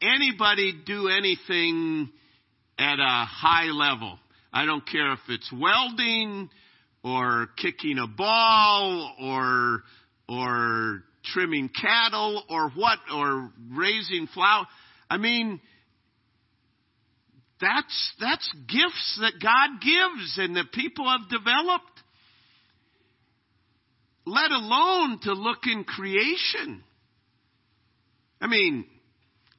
anybody 0.00 0.72
do 0.84 1.08
anything 1.08 2.10
at 2.78 2.98
a 2.98 3.24
high 3.24 3.70
level. 3.72 4.18
I 4.52 4.64
don't 4.66 4.86
care 4.86 5.12
if 5.12 5.20
it's 5.28 5.50
welding 5.52 6.50
or 7.02 7.48
kicking 7.56 7.98
a 7.98 8.06
ball 8.06 9.14
or 9.20 9.82
or 10.28 11.02
trimming 11.24 11.68
cattle 11.68 12.42
or 12.48 12.70
what 12.70 12.98
or 13.12 13.50
raising 13.72 14.26
flower. 14.28 14.66
I 15.10 15.16
mean 15.18 15.60
that's 17.60 18.12
that's 18.20 18.50
gifts 18.68 19.18
that 19.20 19.34
God 19.42 19.80
gives 19.80 20.38
and 20.38 20.56
that 20.56 20.72
people 20.72 21.06
have 21.08 21.28
developed. 21.28 21.84
Let 24.26 24.50
alone 24.50 25.20
to 25.22 25.32
look 25.32 25.66
in 25.66 25.84
creation. 25.84 26.82
I 28.46 28.48
mean, 28.48 28.84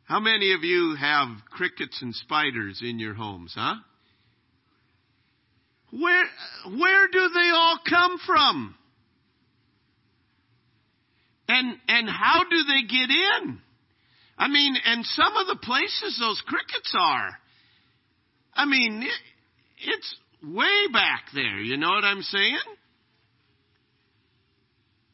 how 0.05 0.21
many 0.21 0.53
of 0.53 0.63
you 0.63 0.95
have 0.97 1.27
crickets 1.49 2.01
and 2.01 2.15
spiders 2.15 2.79
in 2.81 2.99
your 2.99 3.13
homes, 3.13 3.51
huh? 3.53 3.75
Where, 5.91 6.23
where 6.67 7.07
do 7.11 7.29
they 7.33 7.49
all 7.53 7.79
come 7.85 8.17
from? 8.25 8.75
And, 11.49 11.77
and 11.89 12.07
how 12.07 12.43
do 12.49 12.63
they 12.63 12.87
get 12.87 13.09
in? 13.09 13.59
I 14.37 14.47
mean, 14.47 14.77
and 14.85 15.05
some 15.05 15.35
of 15.35 15.47
the 15.47 15.59
places 15.61 16.17
those 16.17 16.41
crickets 16.47 16.95
are, 16.97 17.31
I 18.53 18.65
mean, 18.65 19.03
it, 19.03 19.89
it's 19.89 20.15
way 20.41 20.87
back 20.93 21.25
there, 21.33 21.59
you 21.59 21.75
know 21.75 21.89
what 21.89 22.05
I'm 22.05 22.21
saying? 22.21 22.57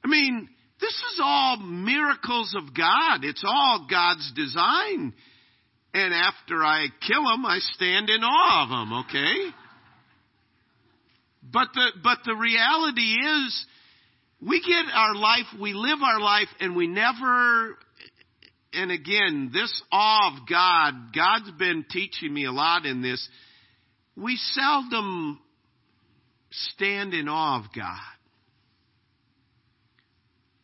I 0.04 0.08
mean, 0.08 0.50
this 0.84 0.96
is 1.14 1.22
all 1.24 1.58
miracles 1.58 2.54
of 2.58 2.76
God. 2.76 3.24
It's 3.24 3.44
all 3.48 3.88
God's 3.90 4.34
design. 4.36 5.14
And 5.94 6.14
after 6.14 6.62
I 6.62 6.88
kill 7.08 7.24
them, 7.24 7.46
I 7.46 7.60
stand 7.60 8.10
in 8.10 8.22
awe 8.22 8.64
of 8.64 8.70
them, 8.70 8.94
okay? 9.06 9.56
But 11.42 11.70
the, 11.74 11.88
but 12.04 12.18
the 12.26 12.36
reality 12.36 13.14
is, 13.14 13.66
we 14.42 14.60
get 14.60 14.94
our 14.94 15.16
life, 15.16 15.46
we 15.62 15.72
live 15.74 16.00
our 16.04 16.20
life, 16.20 16.50
and 16.60 16.76
we 16.76 16.88
never, 16.88 17.78
and 18.74 18.92
again, 18.92 19.52
this 19.54 19.82
awe 19.90 20.36
of 20.36 20.50
God, 20.50 21.14
God's 21.16 21.52
been 21.52 21.86
teaching 21.90 22.34
me 22.34 22.44
a 22.46 22.52
lot 22.52 22.86
in 22.86 23.02
this. 23.02 23.26
We 24.18 24.36
seldom 24.36 25.40
stand 26.52 27.14
in 27.14 27.30
awe 27.30 27.64
of 27.64 27.72
God. 27.74 28.13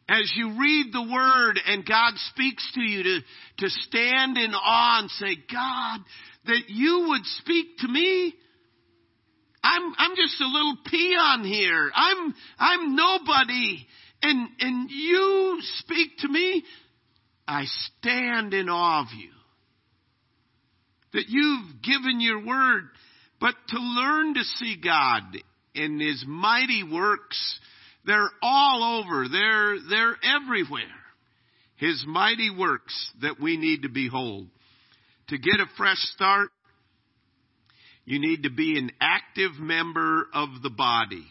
As 0.09 0.33
you 0.35 0.59
read 0.59 0.87
the 0.91 1.03
Word 1.03 1.59
and 1.67 1.85
God 1.85 2.13
speaks 2.33 2.67
to 2.73 2.81
you 2.81 3.03
to, 3.03 3.19
to 3.59 3.69
stand 3.69 4.37
in 4.39 4.55
awe 4.55 5.01
and 5.01 5.11
say, 5.11 5.35
God, 5.51 5.99
that 6.47 6.63
you 6.67 7.05
would 7.09 7.23
speak 7.25 7.77
to 7.79 7.87
me. 7.87 8.33
I'm, 9.63 9.93
I'm 9.97 10.15
just 10.15 10.41
a 10.41 10.47
little 10.47 10.77
peon 10.89 11.43
here. 11.43 11.91
I'm, 11.93 12.33
I'm 12.57 12.95
nobody. 12.95 13.85
And, 14.23 14.49
and 14.59 14.89
you 14.89 15.59
speak 15.77 16.17
to 16.19 16.27
me. 16.27 16.63
I 17.47 17.65
stand 17.99 18.55
in 18.55 18.67
awe 18.67 19.01
of 19.01 19.07
you. 19.15 19.29
That 21.13 21.25
you've 21.27 21.81
given 21.83 22.19
your 22.19 22.43
word, 22.43 22.85
but 23.39 23.53
to 23.69 23.79
learn 23.79 24.33
to 24.33 24.43
see 24.43 24.75
God 24.83 25.21
in 25.75 25.99
His 25.99 26.23
mighty 26.27 26.83
works, 26.83 27.59
they're 28.05 28.29
all 28.41 29.03
over. 29.03 29.27
They're, 29.27 29.75
they're 29.89 30.15
everywhere. 30.41 30.83
His 31.75 32.03
mighty 32.07 32.49
works 32.49 33.11
that 33.21 33.39
we 33.39 33.57
need 33.57 33.83
to 33.83 33.89
behold. 33.89 34.47
To 35.29 35.37
get 35.37 35.59
a 35.59 35.65
fresh 35.77 35.99
start, 36.15 36.49
you 38.05 38.19
need 38.19 38.43
to 38.43 38.49
be 38.49 38.77
an 38.79 38.91
active 38.99 39.51
member 39.59 40.27
of 40.33 40.49
the 40.63 40.71
body. 40.71 41.25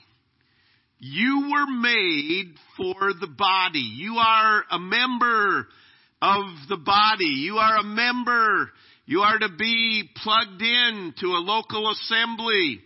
You 1.01 1.51
were 1.53 1.67
made 1.67 2.55
for 2.77 3.13
the 3.21 3.27
body. 3.27 3.81
You 3.81 4.17
are 4.17 4.65
a 4.71 4.79
member 4.79 5.69
of 6.23 6.45
the 6.69 6.77
body. 6.77 7.25
You 7.25 7.57
are 7.57 7.79
a 7.79 7.85
member. 7.85 8.71
You 9.07 9.21
are 9.21 9.39
to 9.39 9.49
be 9.59 10.09
plugged 10.23 10.63
in 10.63 11.15
to 11.21 11.27
a 11.27 11.45
local 11.45 11.91
assembly. 11.91 12.81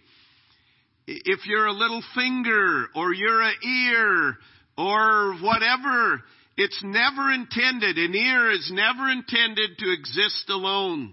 If 1.06 1.46
you're 1.46 1.66
a 1.66 1.72
little 1.72 2.02
finger 2.14 2.86
or 2.94 3.12
you're 3.12 3.42
an 3.42 3.54
ear 3.64 4.36
or 4.78 5.34
whatever, 5.40 6.22
it's 6.56 6.80
never 6.84 7.32
intended. 7.32 7.98
An 7.98 8.14
ear 8.14 8.50
is 8.50 8.70
never 8.72 9.10
intended 9.10 9.78
to 9.78 9.92
exist 9.92 10.48
alone. 10.48 11.12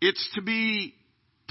It's 0.00 0.28
to 0.34 0.42
be 0.42 0.94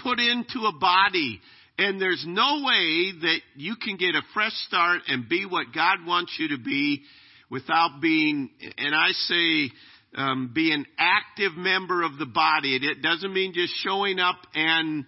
put 0.01 0.19
into 0.19 0.65
a 0.67 0.77
body. 0.77 1.39
And 1.77 2.01
there's 2.01 2.23
no 2.27 2.63
way 2.63 3.11
that 3.21 3.39
you 3.55 3.75
can 3.75 3.97
get 3.97 4.15
a 4.15 4.21
fresh 4.33 4.53
start 4.67 5.01
and 5.07 5.27
be 5.27 5.45
what 5.45 5.73
God 5.73 6.05
wants 6.05 6.35
you 6.39 6.49
to 6.49 6.57
be 6.57 7.01
without 7.49 8.01
being, 8.01 8.49
and 8.77 8.95
I 8.95 9.11
say, 9.11 9.71
um, 10.15 10.51
be 10.53 10.71
an 10.71 10.85
active 10.97 11.57
member 11.57 12.03
of 12.03 12.17
the 12.17 12.25
body. 12.25 12.75
It 12.75 13.01
doesn't 13.01 13.33
mean 13.33 13.53
just 13.53 13.73
showing 13.83 14.19
up 14.19 14.37
and 14.53 15.05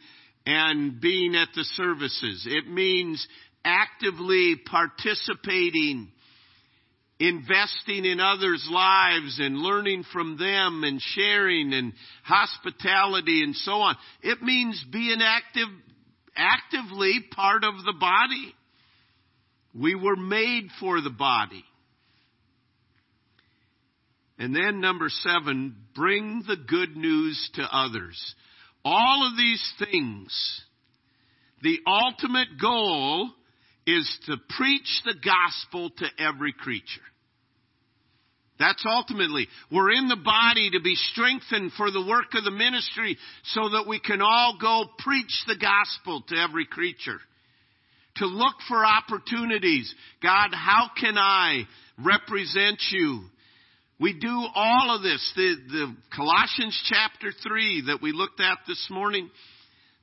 and 0.48 1.02
being 1.02 1.36
at 1.36 1.50
the 1.54 1.66
services. 1.76 2.48
It 2.50 2.70
means 2.70 3.28
actively 3.66 4.56
participating, 4.66 6.08
investing 7.20 8.06
in 8.06 8.22
others' 8.22 8.66
lives 8.72 9.40
and 9.42 9.58
learning 9.58 10.06
from 10.14 10.38
them 10.38 10.86
and 10.86 11.02
sharing 11.02 11.74
and 11.74 11.92
hospitality 12.24 13.44
and 13.44 13.58
so 13.58 13.74
on. 13.74 13.98
It 14.24 14.42
means 14.42 14.82
being 14.90 15.20
active, 15.22 15.68
actively 16.34 17.26
part 17.36 17.66
of 17.66 17.74
the 17.84 17.96
body. 18.00 18.56
We 19.76 19.96
were 19.96 20.16
made 20.16 20.70
for 20.80 21.02
the 21.02 21.10
body. 21.10 21.66
And 24.40 24.56
then 24.56 24.80
number 24.80 25.10
seven, 25.10 25.76
bring 25.94 26.44
the 26.48 26.56
good 26.56 26.96
news 26.96 27.50
to 27.56 27.64
others. 27.64 28.36
All 28.90 29.28
of 29.28 29.36
these 29.36 29.74
things, 29.80 30.62
the 31.62 31.78
ultimate 31.86 32.58
goal 32.58 33.30
is 33.86 34.18
to 34.28 34.38
preach 34.58 35.02
the 35.04 35.16
gospel 35.16 35.90
to 35.90 36.06
every 36.18 36.54
creature. 36.54 37.02
That's 38.58 38.86
ultimately, 38.88 39.50
we're 39.70 39.92
in 39.92 40.08
the 40.08 40.16
body 40.16 40.70
to 40.70 40.80
be 40.80 40.96
strengthened 40.96 41.74
for 41.74 41.92
the 41.92 42.06
work 42.08 42.28
of 42.34 42.46
the 42.46 42.52
ministry 42.52 43.18
so 43.48 43.68
that 43.72 43.88
we 43.90 44.00
can 44.00 44.22
all 44.22 44.58
go 44.60 44.86
preach 45.00 45.34
the 45.48 45.58
gospel 45.58 46.24
to 46.30 46.36
every 46.38 46.66
creature. 46.66 47.20
To 48.18 48.26
look 48.26 48.56
for 48.70 48.86
opportunities. 48.86 49.94
God, 50.24 50.52
how 50.54 50.92
can 50.98 51.18
I 51.18 51.64
represent 52.02 52.80
you? 52.92 53.24
We 54.00 54.14
do 54.14 54.46
all 54.54 54.96
of 54.96 55.02
this. 55.02 55.34
The, 55.36 55.56
the 55.70 55.96
Colossians 56.16 56.80
chapter 56.88 57.32
3 57.32 57.86
that 57.88 58.02
we 58.02 58.12
looked 58.12 58.40
at 58.40 58.60
this 58.68 58.88
morning, 58.92 59.30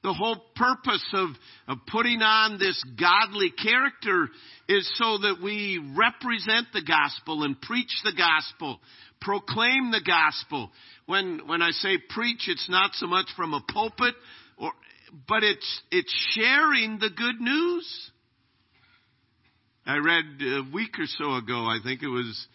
the 0.03 0.13
whole 0.13 0.43
purpose 0.57 1.05
of, 1.13 1.31
of 1.69 1.79
putting 1.87 2.21
on 2.21 2.59
this 2.59 2.83
godly 2.99 3.51
character 3.51 4.29
is 4.69 4.91
so 4.97 5.19
that 5.19 5.37
we 5.41 5.79
represent 5.97 6.69
the 6.73 6.83
gospel 6.83 7.45
and 7.45 7.61
preach 7.61 7.93
the 8.03 8.15
gospel, 8.17 8.81
proclaim 9.21 9.93
the 9.93 10.03
gospel. 10.05 10.73
When, 11.07 11.47
when 11.47 11.63
I 11.63 11.71
say 11.71 11.99
preach, 12.09 12.49
it's 12.49 12.69
not 12.69 12.91
so 12.95 13.07
much 13.07 13.27
from 13.37 13.55
a 13.55 13.61
pulpit, 13.61 14.15
or, 14.59 14.73
but 15.29 15.45
it's, 15.45 15.83
it's 15.93 16.13
sharing 16.33 16.99
the 16.99 17.11
good 17.11 17.41
news. 17.41 18.11
I 19.87 19.99
read 19.99 20.25
a 20.41 20.63
week 20.75 20.99
or 20.99 21.07
so 21.07 21.35
ago, 21.37 21.67
I 21.67 21.79
think 21.85 22.03
it 22.03 22.09
was 22.09 22.49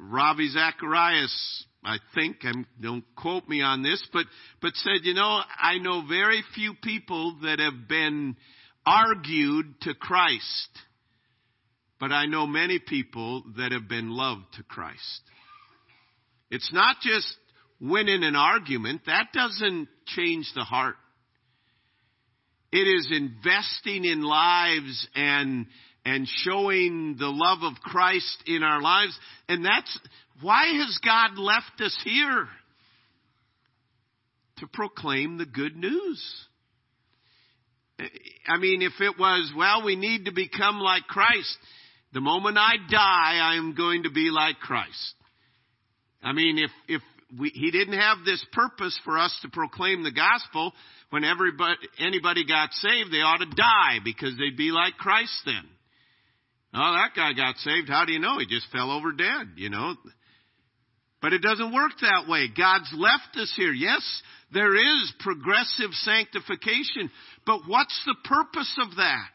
Ravi 0.00 0.48
Zacharias, 0.48 1.66
I 1.84 1.98
think, 2.14 2.36
don't 2.80 3.04
quote 3.16 3.48
me 3.48 3.62
on 3.62 3.82
this, 3.82 4.06
but, 4.12 4.26
but 4.62 4.74
said, 4.74 5.00
you 5.04 5.14
know, 5.14 5.40
I 5.60 5.78
know 5.78 6.02
very 6.06 6.42
few 6.54 6.74
people 6.82 7.38
that 7.42 7.58
have 7.58 7.88
been 7.88 8.36
argued 8.86 9.80
to 9.82 9.94
Christ, 9.94 10.68
but 11.98 12.12
I 12.12 12.26
know 12.26 12.46
many 12.46 12.78
people 12.78 13.44
that 13.56 13.72
have 13.72 13.88
been 13.88 14.10
loved 14.10 14.44
to 14.56 14.62
Christ. 14.62 15.20
It's 16.50 16.72
not 16.72 16.96
just 17.02 17.32
winning 17.80 18.24
an 18.24 18.36
argument. 18.36 19.02
That 19.06 19.28
doesn't 19.32 19.88
change 20.06 20.50
the 20.54 20.64
heart. 20.64 20.96
It 22.72 22.78
is 22.78 23.08
investing 23.10 24.04
in 24.04 24.22
lives 24.22 25.08
and 25.14 25.66
and 26.04 26.26
showing 26.26 27.16
the 27.18 27.28
love 27.28 27.58
of 27.62 27.74
Christ 27.82 28.44
in 28.46 28.62
our 28.62 28.80
lives. 28.80 29.18
And 29.48 29.64
that's 29.64 29.98
why 30.40 30.66
has 30.78 30.98
God 31.04 31.38
left 31.38 31.80
us 31.80 31.96
here? 32.04 32.48
To 34.58 34.66
proclaim 34.66 35.38
the 35.38 35.46
good 35.46 35.76
news. 35.76 36.22
I 38.46 38.58
mean, 38.58 38.82
if 38.82 38.92
it 39.00 39.18
was, 39.18 39.52
well, 39.56 39.84
we 39.84 39.96
need 39.96 40.24
to 40.24 40.32
become 40.32 40.80
like 40.80 41.02
Christ, 41.04 41.56
the 42.12 42.20
moment 42.20 42.56
I 42.58 42.76
die, 42.90 43.38
I 43.42 43.56
am 43.56 43.74
going 43.74 44.04
to 44.04 44.10
be 44.10 44.30
like 44.30 44.58
Christ. 44.58 45.14
I 46.22 46.32
mean, 46.32 46.58
if, 46.58 46.70
if 46.88 47.02
we, 47.38 47.50
he 47.50 47.70
didn't 47.70 47.98
have 47.98 48.18
this 48.24 48.44
purpose 48.52 48.98
for 49.04 49.18
us 49.18 49.36
to 49.42 49.48
proclaim 49.48 50.02
the 50.02 50.12
gospel, 50.12 50.72
when 51.10 51.24
everybody, 51.24 51.76
anybody 51.98 52.46
got 52.46 52.72
saved, 52.72 53.12
they 53.12 53.18
ought 53.18 53.38
to 53.38 53.46
die 53.46 53.98
because 54.04 54.36
they'd 54.38 54.56
be 54.56 54.70
like 54.70 54.94
Christ 54.96 55.32
then. 55.44 55.64
Oh, 56.72 56.92
that 56.92 57.16
guy 57.16 57.32
got 57.32 57.56
saved. 57.58 57.88
How 57.88 58.04
do 58.04 58.12
you 58.12 58.20
know? 58.20 58.38
He 58.38 58.46
just 58.46 58.70
fell 58.70 58.90
over 58.90 59.12
dead, 59.12 59.54
you 59.56 59.70
know. 59.70 59.94
But 61.20 61.32
it 61.32 61.42
doesn't 61.42 61.74
work 61.74 61.92
that 62.00 62.28
way. 62.28 62.48
God's 62.56 62.90
left 62.94 63.36
us 63.36 63.52
here. 63.56 63.72
Yes, 63.72 64.02
there 64.52 64.74
is 64.74 65.12
progressive 65.20 65.90
sanctification, 65.92 67.10
but 67.44 67.60
what's 67.66 68.00
the 68.06 68.16
purpose 68.24 68.72
of 68.80 68.96
that? 68.96 69.28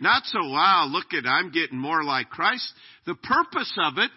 Not 0.00 0.24
so, 0.26 0.40
wow, 0.40 0.88
look 0.90 1.14
at, 1.14 1.26
I'm 1.26 1.52
getting 1.52 1.78
more 1.78 2.02
like 2.02 2.28
Christ. 2.28 2.72
The 3.06 3.14
purpose 3.14 3.72
of 3.84 3.98
it 3.98 4.10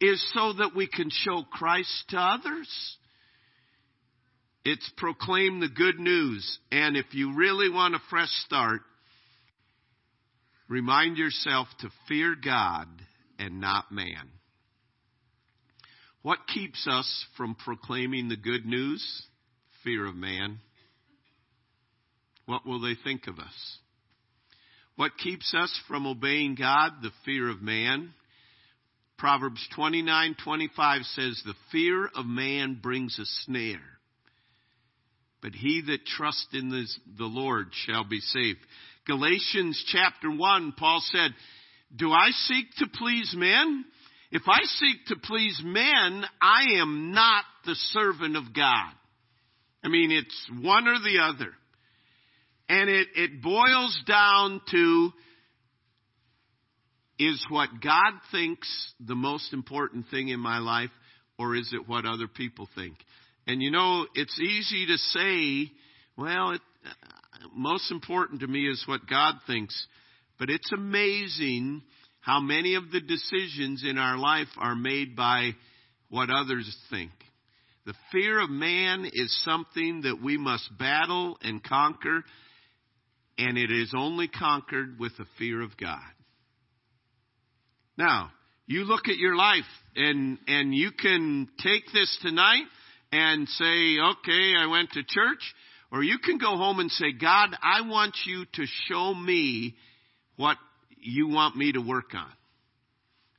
is 0.00 0.22
so 0.34 0.52
that 0.54 0.74
we 0.74 0.86
can 0.86 1.08
show 1.10 1.44
Christ 1.50 2.04
to 2.10 2.18
others. 2.18 2.96
It's 4.64 4.90
proclaim 4.96 5.60
the 5.60 5.68
good 5.68 5.98
news. 5.98 6.58
And 6.70 6.96
if 6.96 7.06
you 7.12 7.34
really 7.34 7.70
want 7.70 7.94
a 7.94 8.00
fresh 8.10 8.30
start, 8.44 8.82
Remind 10.70 11.18
yourself 11.18 11.68
to 11.80 11.90
fear 12.08 12.34
God 12.42 12.86
and 13.38 13.60
not 13.60 13.90
man. 13.90 14.30
What 16.22 16.38
keeps 16.46 16.86
us 16.86 17.26
from 17.36 17.56
proclaiming 17.56 18.28
the 18.28 18.36
good 18.36 18.64
news? 18.64 19.22
Fear 19.82 20.06
of 20.06 20.14
man. 20.14 20.60
What 22.46 22.64
will 22.64 22.80
they 22.80 22.94
think 23.02 23.26
of 23.26 23.38
us? 23.40 23.78
What 24.94 25.18
keeps 25.18 25.52
us 25.54 25.76
from 25.88 26.06
obeying 26.06 26.54
God? 26.54 26.92
The 27.02 27.10
fear 27.24 27.48
of 27.48 27.60
man. 27.60 28.14
Proverbs 29.18 29.66
29:25 29.76 31.04
says 31.14 31.42
the 31.44 31.54
fear 31.72 32.06
of 32.14 32.26
man 32.26 32.78
brings 32.80 33.18
a 33.18 33.26
snare. 33.44 33.98
but 35.42 35.54
he 35.54 35.82
that 35.86 36.04
trusts 36.04 36.48
in 36.52 36.68
the 36.70 37.24
Lord 37.24 37.68
shall 37.86 38.04
be 38.04 38.20
saved. 38.20 38.60
Galatians 39.06 39.82
chapter 39.88 40.30
1, 40.30 40.74
Paul 40.76 41.02
said, 41.12 41.30
Do 41.94 42.12
I 42.12 42.30
seek 42.30 42.66
to 42.78 42.86
please 42.92 43.34
men? 43.36 43.84
If 44.30 44.42
I 44.46 44.60
seek 44.62 45.06
to 45.06 45.16
please 45.16 45.60
men, 45.64 46.24
I 46.40 46.80
am 46.80 47.12
not 47.12 47.44
the 47.64 47.74
servant 47.74 48.36
of 48.36 48.54
God. 48.54 48.92
I 49.82 49.88
mean, 49.88 50.12
it's 50.12 50.50
one 50.62 50.86
or 50.86 50.98
the 50.98 51.20
other. 51.22 51.52
And 52.68 52.88
it, 52.88 53.08
it 53.16 53.42
boils 53.42 54.00
down 54.06 54.60
to 54.70 55.10
is 57.18 57.44
what 57.50 57.68
God 57.82 58.12
thinks 58.32 58.68
the 58.98 59.14
most 59.14 59.52
important 59.52 60.06
thing 60.10 60.28
in 60.28 60.40
my 60.40 60.58
life, 60.58 60.90
or 61.38 61.54
is 61.54 61.70
it 61.72 61.86
what 61.86 62.06
other 62.06 62.28
people 62.28 62.68
think? 62.74 62.96
And 63.46 63.62
you 63.62 63.70
know, 63.70 64.06
it's 64.14 64.38
easy 64.40 64.86
to 64.86 64.96
say, 64.96 65.72
well, 66.16 66.52
it, 66.52 66.60
most 67.54 67.90
important 67.90 68.40
to 68.40 68.46
me 68.46 68.68
is 68.68 68.84
what 68.86 69.06
God 69.08 69.34
thinks. 69.46 69.86
But 70.38 70.50
it's 70.50 70.72
amazing 70.72 71.82
how 72.20 72.40
many 72.40 72.74
of 72.74 72.90
the 72.90 73.00
decisions 73.00 73.84
in 73.86 73.98
our 73.98 74.18
life 74.18 74.48
are 74.58 74.74
made 74.74 75.16
by 75.16 75.52
what 76.08 76.30
others 76.30 76.76
think. 76.90 77.10
The 77.86 77.94
fear 78.12 78.40
of 78.40 78.50
man 78.50 79.08
is 79.10 79.42
something 79.44 80.02
that 80.02 80.22
we 80.22 80.36
must 80.36 80.68
battle 80.78 81.38
and 81.42 81.64
conquer, 81.64 82.22
and 83.38 83.56
it 83.56 83.70
is 83.70 83.92
only 83.96 84.28
conquered 84.28 84.98
with 84.98 85.16
the 85.16 85.24
fear 85.38 85.62
of 85.62 85.76
God. 85.76 85.98
Now, 87.96 88.30
you 88.66 88.84
look 88.84 89.08
at 89.08 89.16
your 89.16 89.34
life 89.34 89.64
and, 89.96 90.38
and 90.46 90.74
you 90.74 90.90
can 90.92 91.48
take 91.62 91.84
this 91.92 92.18
tonight 92.22 92.64
and 93.12 93.48
say, 93.48 93.98
okay, 93.98 94.52
I 94.58 94.66
went 94.70 94.92
to 94.92 95.02
church, 95.02 95.54
or 95.92 96.02
you 96.02 96.18
can 96.18 96.38
go 96.38 96.56
home 96.56 96.78
and 96.78 96.90
say, 96.90 97.12
God, 97.12 97.56
I 97.62 97.82
want 97.88 98.14
you 98.24 98.44
to 98.54 98.64
show 98.88 99.14
me 99.14 99.74
what 100.36 100.56
you 101.00 101.28
want 101.28 101.56
me 101.56 101.72
to 101.72 101.80
work 101.80 102.14
on. 102.14 102.30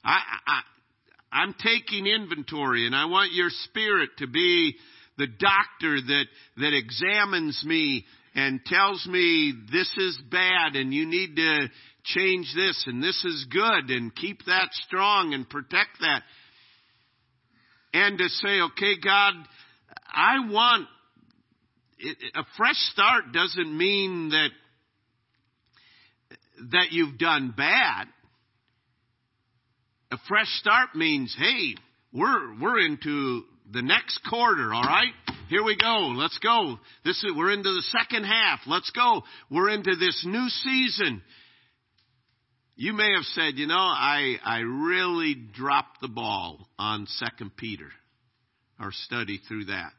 I, 0.04 0.20
I, 0.48 0.62
I'm 1.32 1.56
taking 1.64 2.08
inventory 2.08 2.86
and 2.86 2.96
I 2.96 3.06
want 3.06 3.32
your 3.34 3.50
spirit 3.50 4.10
to 4.18 4.28
be 4.28 4.76
the 5.18 5.28
doctor 5.28 6.02
that, 6.02 6.26
that 6.58 6.74
examines 6.76 7.64
me 7.66 8.06
and 8.34 8.64
tells 8.66 9.06
me 9.08 9.54
this 9.72 9.92
is 9.98 10.20
bad 10.30 10.76
and 10.76 10.94
you 10.94 11.06
need 11.06 11.36
to 11.36 11.68
change 12.04 12.52
this 12.56 12.84
and 12.88 13.04
this 13.04 13.24
is 13.24 13.46
good 13.50 13.90
and 13.90 14.16
keep 14.16 14.46
that 14.46 14.70
strong 14.86 15.34
and 15.34 15.50
protect 15.50 16.00
that. 16.00 16.24
And 17.94 18.18
to 18.18 18.30
say, 18.30 18.62
okay, 18.62 18.94
God, 19.04 19.34
I 20.14 20.50
want 20.50 20.88
a 22.36 22.44
fresh 22.58 22.78
start 22.94 23.32
doesn't 23.34 23.78
mean 23.78 24.30
that 24.30 24.50
that 26.72 26.92
you've 26.92 27.18
done 27.18 27.54
bad. 27.56 28.08
A 30.12 30.18
fresh 30.28 30.48
start 30.60 30.96
means, 30.96 31.36
hey, 31.38 31.76
we're 32.14 32.60
we're 32.60 32.80
into 32.80 33.44
the 33.72 33.82
next 33.82 34.20
quarter, 34.30 34.74
all 34.74 34.84
right? 34.84 35.14
Here 35.50 35.64
we 35.64 35.76
go. 35.76 36.14
Let's 36.16 36.38
go. 36.40 36.78
This 37.04 37.18
is 37.24 37.32
we're 37.36 37.52
into 37.52 37.72
the 37.72 37.84
second 38.00 38.26
half. 38.26 38.60
Let's 38.68 38.90
go. 38.92 39.24
We're 39.50 39.70
into 39.70 39.96
this 39.96 40.24
new 40.26 40.48
season. 40.50 41.22
You 42.76 42.94
may 42.94 43.14
have 43.16 43.26
said, 43.26 43.58
you 43.58 43.68
know, 43.68 43.76
I 43.76 44.38
I 44.44 44.60
really 44.60 45.36
dropped 45.36 46.02
the 46.02 46.08
ball 46.08 46.68
on 46.80 47.06
Second 47.08 47.56
Peter, 47.56 47.90
our 48.80 48.92
study 48.92 49.40
through 49.48 49.66
that. 49.66 49.92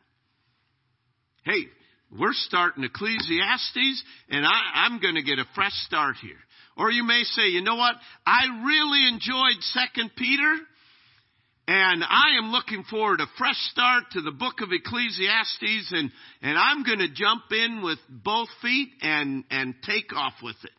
Hey, 1.44 1.66
we're 2.18 2.32
starting 2.32 2.84
Ecclesiastes, 2.84 4.02
and 4.28 4.44
I, 4.44 4.86
I'm 4.86 5.00
going 5.00 5.14
to 5.14 5.22
get 5.22 5.38
a 5.38 5.46
fresh 5.54 5.72
start 5.86 6.16
here. 6.20 6.36
Or 6.76 6.90
you 6.90 7.04
may 7.04 7.22
say, 7.24 7.48
you 7.48 7.62
know 7.62 7.76
what? 7.76 7.94
I 8.26 8.44
really 8.64 9.08
enjoyed 9.08 9.60
Second 9.60 10.10
Peter, 10.16 10.54
and 11.68 12.02
I 12.02 12.38
am 12.38 12.50
looking 12.50 12.84
forward 12.90 13.20
a 13.20 13.26
fresh 13.38 13.56
start 13.70 14.04
to 14.12 14.20
the 14.20 14.30
book 14.30 14.60
of 14.60 14.68
Ecclesiastes, 14.72 15.92
and, 15.92 16.10
and 16.42 16.58
I'm 16.58 16.82
going 16.82 16.98
to 16.98 17.12
jump 17.12 17.44
in 17.50 17.82
with 17.82 17.98
both 18.08 18.48
feet 18.60 18.88
and, 19.00 19.44
and 19.50 19.74
take 19.84 20.14
off 20.14 20.34
with 20.42 20.56
it. 20.64 20.70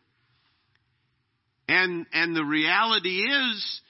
And, 1.68 2.06
and 2.12 2.36
the 2.36 2.44
reality 2.44 3.22
is, 3.22 3.82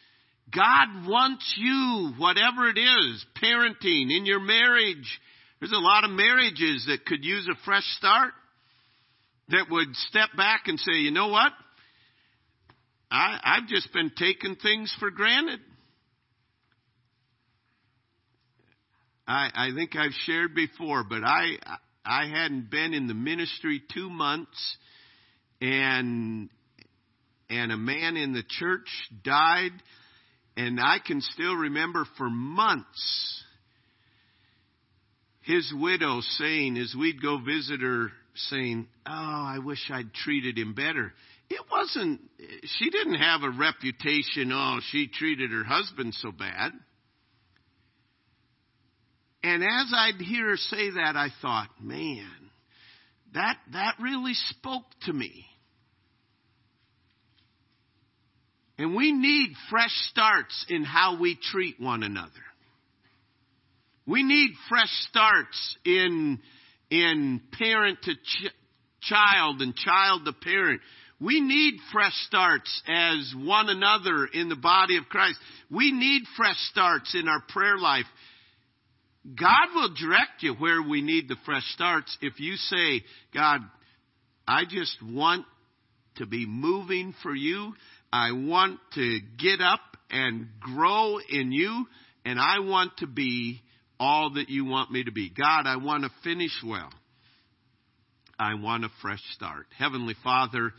God 0.54 1.08
wants 1.08 1.56
you, 1.58 2.14
whatever 2.18 2.70
it 2.70 2.78
is, 2.78 3.26
parenting, 3.42 4.16
in 4.16 4.26
your 4.26 4.40
marriage, 4.40 5.20
there's 5.64 5.72
a 5.72 5.78
lot 5.78 6.04
of 6.04 6.12
marriages 6.12 6.88
that 6.90 7.06
could 7.06 7.24
use 7.24 7.48
a 7.48 7.56
fresh 7.64 7.86
start 7.98 8.34
that 9.48 9.68
would 9.72 9.96
step 9.96 10.28
back 10.36 10.64
and 10.66 10.78
say, 10.78 10.92
you 10.96 11.10
know 11.10 11.30
what? 11.30 11.54
I, 13.10 13.40
I've 13.42 13.70
just 13.70 13.94
been 13.94 14.12
taking 14.14 14.58
things 14.58 14.94
for 15.00 15.10
granted. 15.10 15.62
I, 19.26 19.52
I 19.56 19.70
think 19.74 19.96
I've 19.96 20.12
shared 20.26 20.54
before, 20.54 21.06
but 21.10 21.24
I 21.24 21.56
I 22.04 22.28
hadn't 22.28 22.70
been 22.70 22.94
in 22.94 23.08
the 23.08 23.14
ministry 23.14 23.82
two 23.94 24.10
months, 24.10 24.78
and 25.62 26.50
and 27.50 27.72
a 27.72 27.78
man 27.78 28.18
in 28.18 28.34
the 28.34 28.44
church 28.46 28.90
died, 29.24 29.72
and 30.58 30.78
I 30.82 30.98
can 31.00 31.22
still 31.22 31.56
remember 31.56 32.06
for 32.18 32.30
months 32.30 33.43
his 35.44 35.72
widow 35.76 36.22
saying, 36.38 36.78
as 36.78 36.96
we'd 36.98 37.22
go 37.22 37.38
visit 37.40 37.82
her, 37.82 38.10
saying, 38.50 38.88
Oh, 39.06 39.12
I 39.12 39.60
wish 39.64 39.90
I'd 39.92 40.14
treated 40.14 40.58
him 40.58 40.74
better. 40.74 41.14
It 41.50 41.62
wasn't, 41.72 42.22
she 42.78 42.90
didn't 42.90 43.20
have 43.20 43.44
a 43.44 43.50
reputation, 43.50 44.52
oh, 44.52 44.80
she 44.90 45.08
treated 45.08 45.52
her 45.52 45.64
husband 45.64 46.16
so 46.16 46.32
bad. 46.32 46.72
And 49.44 49.62
as 49.62 49.94
I'd 49.94 50.22
hear 50.22 50.52
her 50.52 50.58
say 50.58 50.92
that, 50.92 51.16
I 51.18 51.28
thought, 51.42 51.68
man, 51.82 52.32
that, 53.34 53.58
that 53.74 53.96
really 54.02 54.34
spoke 54.34 54.86
to 55.06 55.14
me. 55.14 55.46
And 58.78 58.96
we 58.96 59.12
need 59.12 59.54
fresh 59.70 59.94
starts 60.10 60.66
in 60.70 60.84
how 60.84 61.20
we 61.20 61.38
treat 61.52 61.80
one 61.80 62.04
another. 62.04 62.32
We 64.06 64.24
need 64.24 64.52
fresh 64.70 64.92
starts 65.10 65.78
in, 65.86 66.40
in 66.90 67.42
parent 67.58 68.00
to 68.04 68.16
ch- 68.16 68.54
child 69.02 69.62
and 69.62 69.76
child 69.76 70.26
to 70.26 70.34
parent. 70.34 70.82
We 71.20 71.40
need 71.40 71.76
fresh 71.94 72.14
starts 72.28 72.82
as 72.88 73.34
one 73.38 73.70
another 73.70 74.26
in 74.26 74.50
the 74.50 74.58
body 74.58 74.98
of 74.98 75.06
Christ. 75.06 75.40
We 75.72 75.92
need 75.92 76.24
fresh 76.36 76.58
starts 76.72 77.16
in 77.16 77.30
our 77.30 77.42
prayer 77.48 77.78
life. 77.78 78.06
God 79.26 79.68
will 79.74 79.94
direct 79.94 80.42
you 80.42 80.54
where 80.56 80.82
we 80.82 81.02
need 81.02 81.30
the 81.30 81.38
fresh 81.46 81.64
starts 81.74 82.18
if 82.22 82.42
you 82.42 82.56
say, 82.56 83.04
God, 83.34 83.62
I 84.46 84.64
just 84.68 84.98
want 85.02 85.46
to 86.18 86.26
be 86.26 86.46
moving 86.46 87.16
for 87.24 87.34
you. 87.34 87.74
I 88.12 88.34
want 88.34 88.80
to 88.96 89.20
get 89.40 89.62
up 89.62 89.80
and 90.12 90.48
grow 90.60 91.20
in 91.30 91.54
you, 91.54 91.86
and 92.26 92.38
I 92.38 92.60
want 92.60 92.98
to 92.98 93.08
be 93.08 93.63
all 94.04 94.32
that 94.32 94.50
you 94.50 94.66
want 94.66 94.92
me 94.92 95.04
to 95.06 95.12
be. 95.12 95.30
God, 95.30 95.66
I 95.66 95.78
want 95.78 96.04
to 96.04 96.10
finish 96.24 96.52
well. 96.66 96.90
I 98.38 98.56
want 98.56 98.84
a 98.84 98.90
fresh 99.02 99.22
start. 99.34 99.66
Heavenly 99.78 100.16
Father, 100.24 100.74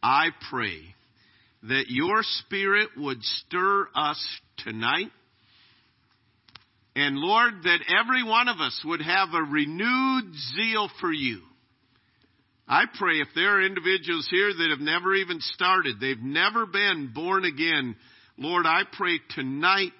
I 0.00 0.28
pray 0.50 0.78
that 1.64 1.86
your 1.88 2.22
Spirit 2.22 2.90
would 2.96 3.22
stir 3.22 3.88
us 3.94 4.24
tonight. 4.58 5.10
And 6.94 7.16
Lord, 7.16 7.54
that 7.64 7.80
every 8.00 8.22
one 8.22 8.48
of 8.48 8.60
us 8.60 8.80
would 8.84 9.02
have 9.02 9.28
a 9.34 9.42
renewed 9.42 10.32
zeal 10.54 10.88
for 11.00 11.12
you. 11.12 11.40
I 12.68 12.84
pray 12.98 13.14
if 13.16 13.28
there 13.34 13.56
are 13.56 13.66
individuals 13.66 14.28
here 14.30 14.52
that 14.52 14.70
have 14.70 14.80
never 14.80 15.14
even 15.14 15.40
started, 15.40 15.98
they've 15.98 16.22
never 16.22 16.66
been 16.66 17.10
born 17.12 17.44
again, 17.44 17.96
Lord, 18.38 18.64
I 18.64 18.82
pray 18.92 19.18
tonight 19.34 19.92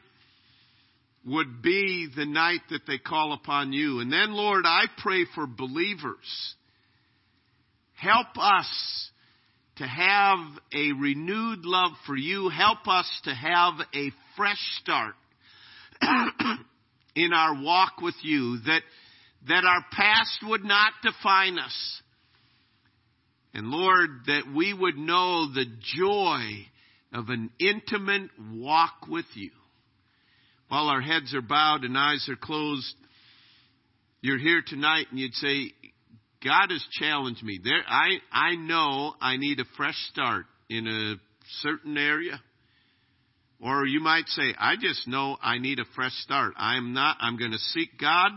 would 1.27 1.63
be 1.63 2.09
the 2.15 2.25
night 2.25 2.61
that 2.71 2.87
they 2.87 2.99
call 2.99 3.33
upon 3.33 3.73
you. 3.73 4.01
And 4.01 4.13
then, 4.13 4.33
Lord, 4.33 4.65
I 4.67 4.85
pray 4.99 5.27
for 5.35 5.47
believers. 5.47 6.55
Help 7.95 8.39
us 8.39 9.11
to 9.77 9.85
have 9.85 10.39
a 10.73 10.93
renewed 10.93 11.65
love 11.65 11.93
for 12.07 12.17
you. 12.17 12.49
Help 12.49 12.89
us 12.89 13.07
to 13.25 13.35
have 13.35 13.75
a 13.95 14.11
fresh 14.37 14.79
start 14.81 15.15
in 17.15 17.33
our 17.35 17.63
walk 17.63 18.01
with 18.01 18.15
you, 18.23 18.59
that, 18.67 18.81
that 19.49 19.65
our 19.65 19.85
past 19.93 20.39
would 20.45 20.65
not 20.65 20.93
define 21.03 21.59
us. 21.59 22.03
And 23.53 23.67
Lord, 23.67 24.11
that 24.27 24.45
we 24.55 24.73
would 24.73 24.97
know 24.97 25.53
the 25.53 25.67
joy 25.97 26.67
of 27.13 27.29
an 27.29 27.51
intimate 27.59 28.31
walk 28.55 29.07
with 29.09 29.27
you 29.35 29.51
while 30.71 30.89
our 30.89 31.01
heads 31.01 31.35
are 31.35 31.43
bowed 31.43 31.83
and 31.83 31.99
eyes 31.99 32.27
are 32.29 32.37
closed, 32.37 32.95
you're 34.21 34.39
here 34.39 34.63
tonight 34.65 35.07
and 35.11 35.19
you'd 35.19 35.35
say, 35.35 35.73
God 36.45 36.71
has 36.71 36.85
challenged 36.93 37.43
me. 37.43 37.59
There, 37.63 37.83
I, 37.87 38.19
I 38.33 38.55
know 38.55 39.13
I 39.21 39.37
need 39.37 39.59
a 39.59 39.65
fresh 39.77 39.97
start 40.13 40.47
in 40.69 40.87
a 40.87 41.17
certain 41.61 41.99
area. 41.99 42.41
Or 43.61 43.85
you 43.85 44.01
might 44.01 44.29
say, 44.29 44.55
I 44.59 44.77
just 44.81 45.09
know 45.09 45.37
I 45.43 45.59
need 45.59 45.81
a 45.81 45.85
fresh 45.97 46.15
start. 46.23 46.55
I'm 46.57 46.95
not, 46.95 47.17
I'm 47.21 47.37
going 47.37 47.51
to 47.51 47.59
seek 47.59 47.99
God. 48.01 48.31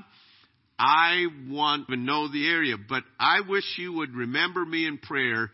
I 0.79 1.27
want 1.47 1.87
to 1.89 1.95
know 1.95 2.31
the 2.31 2.49
area, 2.49 2.77
but 2.89 3.03
I 3.19 3.41
wish 3.47 3.63
you 3.77 3.93
would 3.93 4.15
remember 4.15 4.65
me 4.65 4.87
in 4.87 4.97
prayer. 4.97 5.51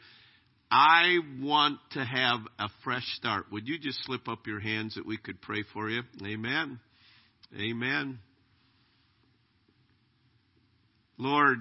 I 0.71 1.17
want 1.41 1.79
to 1.91 2.05
have 2.05 2.39
a 2.59 2.69
fresh 2.83 3.05
start. 3.15 3.45
Would 3.51 3.67
you 3.67 3.79
just 3.79 4.03
slip 4.05 4.27
up 4.27 4.45
your 4.45 4.59
hands 4.59 4.95
that 4.95 5.05
we 5.05 5.17
could 5.17 5.41
pray 5.41 5.63
for 5.73 5.89
you? 5.89 6.01
Amen. 6.23 6.79
Amen. 7.59 8.19
Lord, 11.17 11.57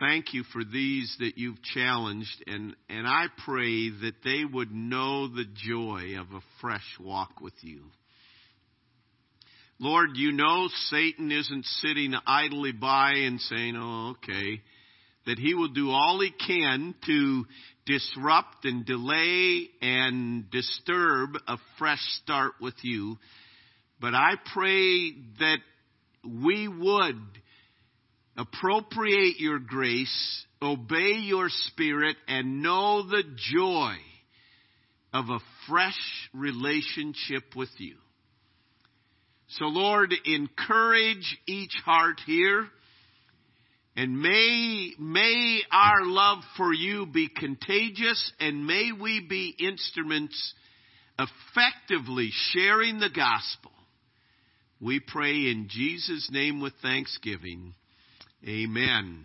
thank 0.00 0.34
you 0.34 0.42
for 0.52 0.64
these 0.64 1.14
that 1.20 1.38
you've 1.38 1.62
challenged, 1.62 2.44
and, 2.46 2.74
and 2.88 3.06
I 3.06 3.26
pray 3.44 3.90
that 3.90 4.14
they 4.24 4.44
would 4.44 4.72
know 4.72 5.28
the 5.28 5.46
joy 5.54 6.16
of 6.18 6.26
a 6.32 6.42
fresh 6.60 6.84
walk 7.00 7.40
with 7.40 7.54
you. 7.62 7.84
Lord, 9.78 10.10
you 10.14 10.32
know 10.32 10.68
Satan 10.90 11.30
isn't 11.32 11.64
sitting 11.64 12.14
idly 12.26 12.72
by 12.72 13.12
and 13.14 13.40
saying, 13.40 13.74
oh, 13.76 14.14
okay, 14.16 14.60
that 15.26 15.38
he 15.38 15.54
will 15.54 15.68
do 15.68 15.90
all 15.90 16.20
he 16.20 16.30
can 16.30 16.94
to 17.06 17.44
disrupt 17.86 18.64
and 18.64 18.84
delay 18.86 19.68
and 19.82 20.50
disturb 20.50 21.36
a 21.46 21.56
fresh 21.78 22.02
start 22.22 22.52
with 22.60 22.74
you. 22.82 23.18
But 24.00 24.14
I 24.14 24.34
pray 24.52 25.12
that 25.38 25.58
we 26.24 26.68
would 26.68 27.20
appropriate 28.36 29.38
your 29.38 29.58
grace, 29.58 30.44
obey 30.60 31.18
your 31.22 31.48
spirit, 31.48 32.16
and 32.26 32.62
know 32.62 33.06
the 33.06 33.22
joy 33.52 33.94
of 35.12 35.26
a 35.28 35.38
fresh 35.68 36.28
relationship 36.32 37.54
with 37.54 37.70
you. 37.78 37.96
So 39.48 39.66
Lord, 39.66 40.12
encourage 40.24 41.38
each 41.46 41.74
heart 41.84 42.20
here. 42.26 42.66
And 43.96 44.20
may, 44.20 44.92
may 44.98 45.60
our 45.70 46.04
love 46.04 46.38
for 46.56 46.72
you 46.72 47.06
be 47.06 47.28
contagious 47.28 48.32
and 48.40 48.66
may 48.66 48.90
we 48.90 49.20
be 49.20 49.54
instruments 49.58 50.54
effectively 51.18 52.30
sharing 52.52 52.98
the 52.98 53.10
gospel. 53.10 53.70
We 54.80 54.98
pray 54.98 55.48
in 55.48 55.68
Jesus' 55.70 56.28
name 56.32 56.60
with 56.60 56.72
thanksgiving. 56.82 57.74
Amen. 58.46 59.22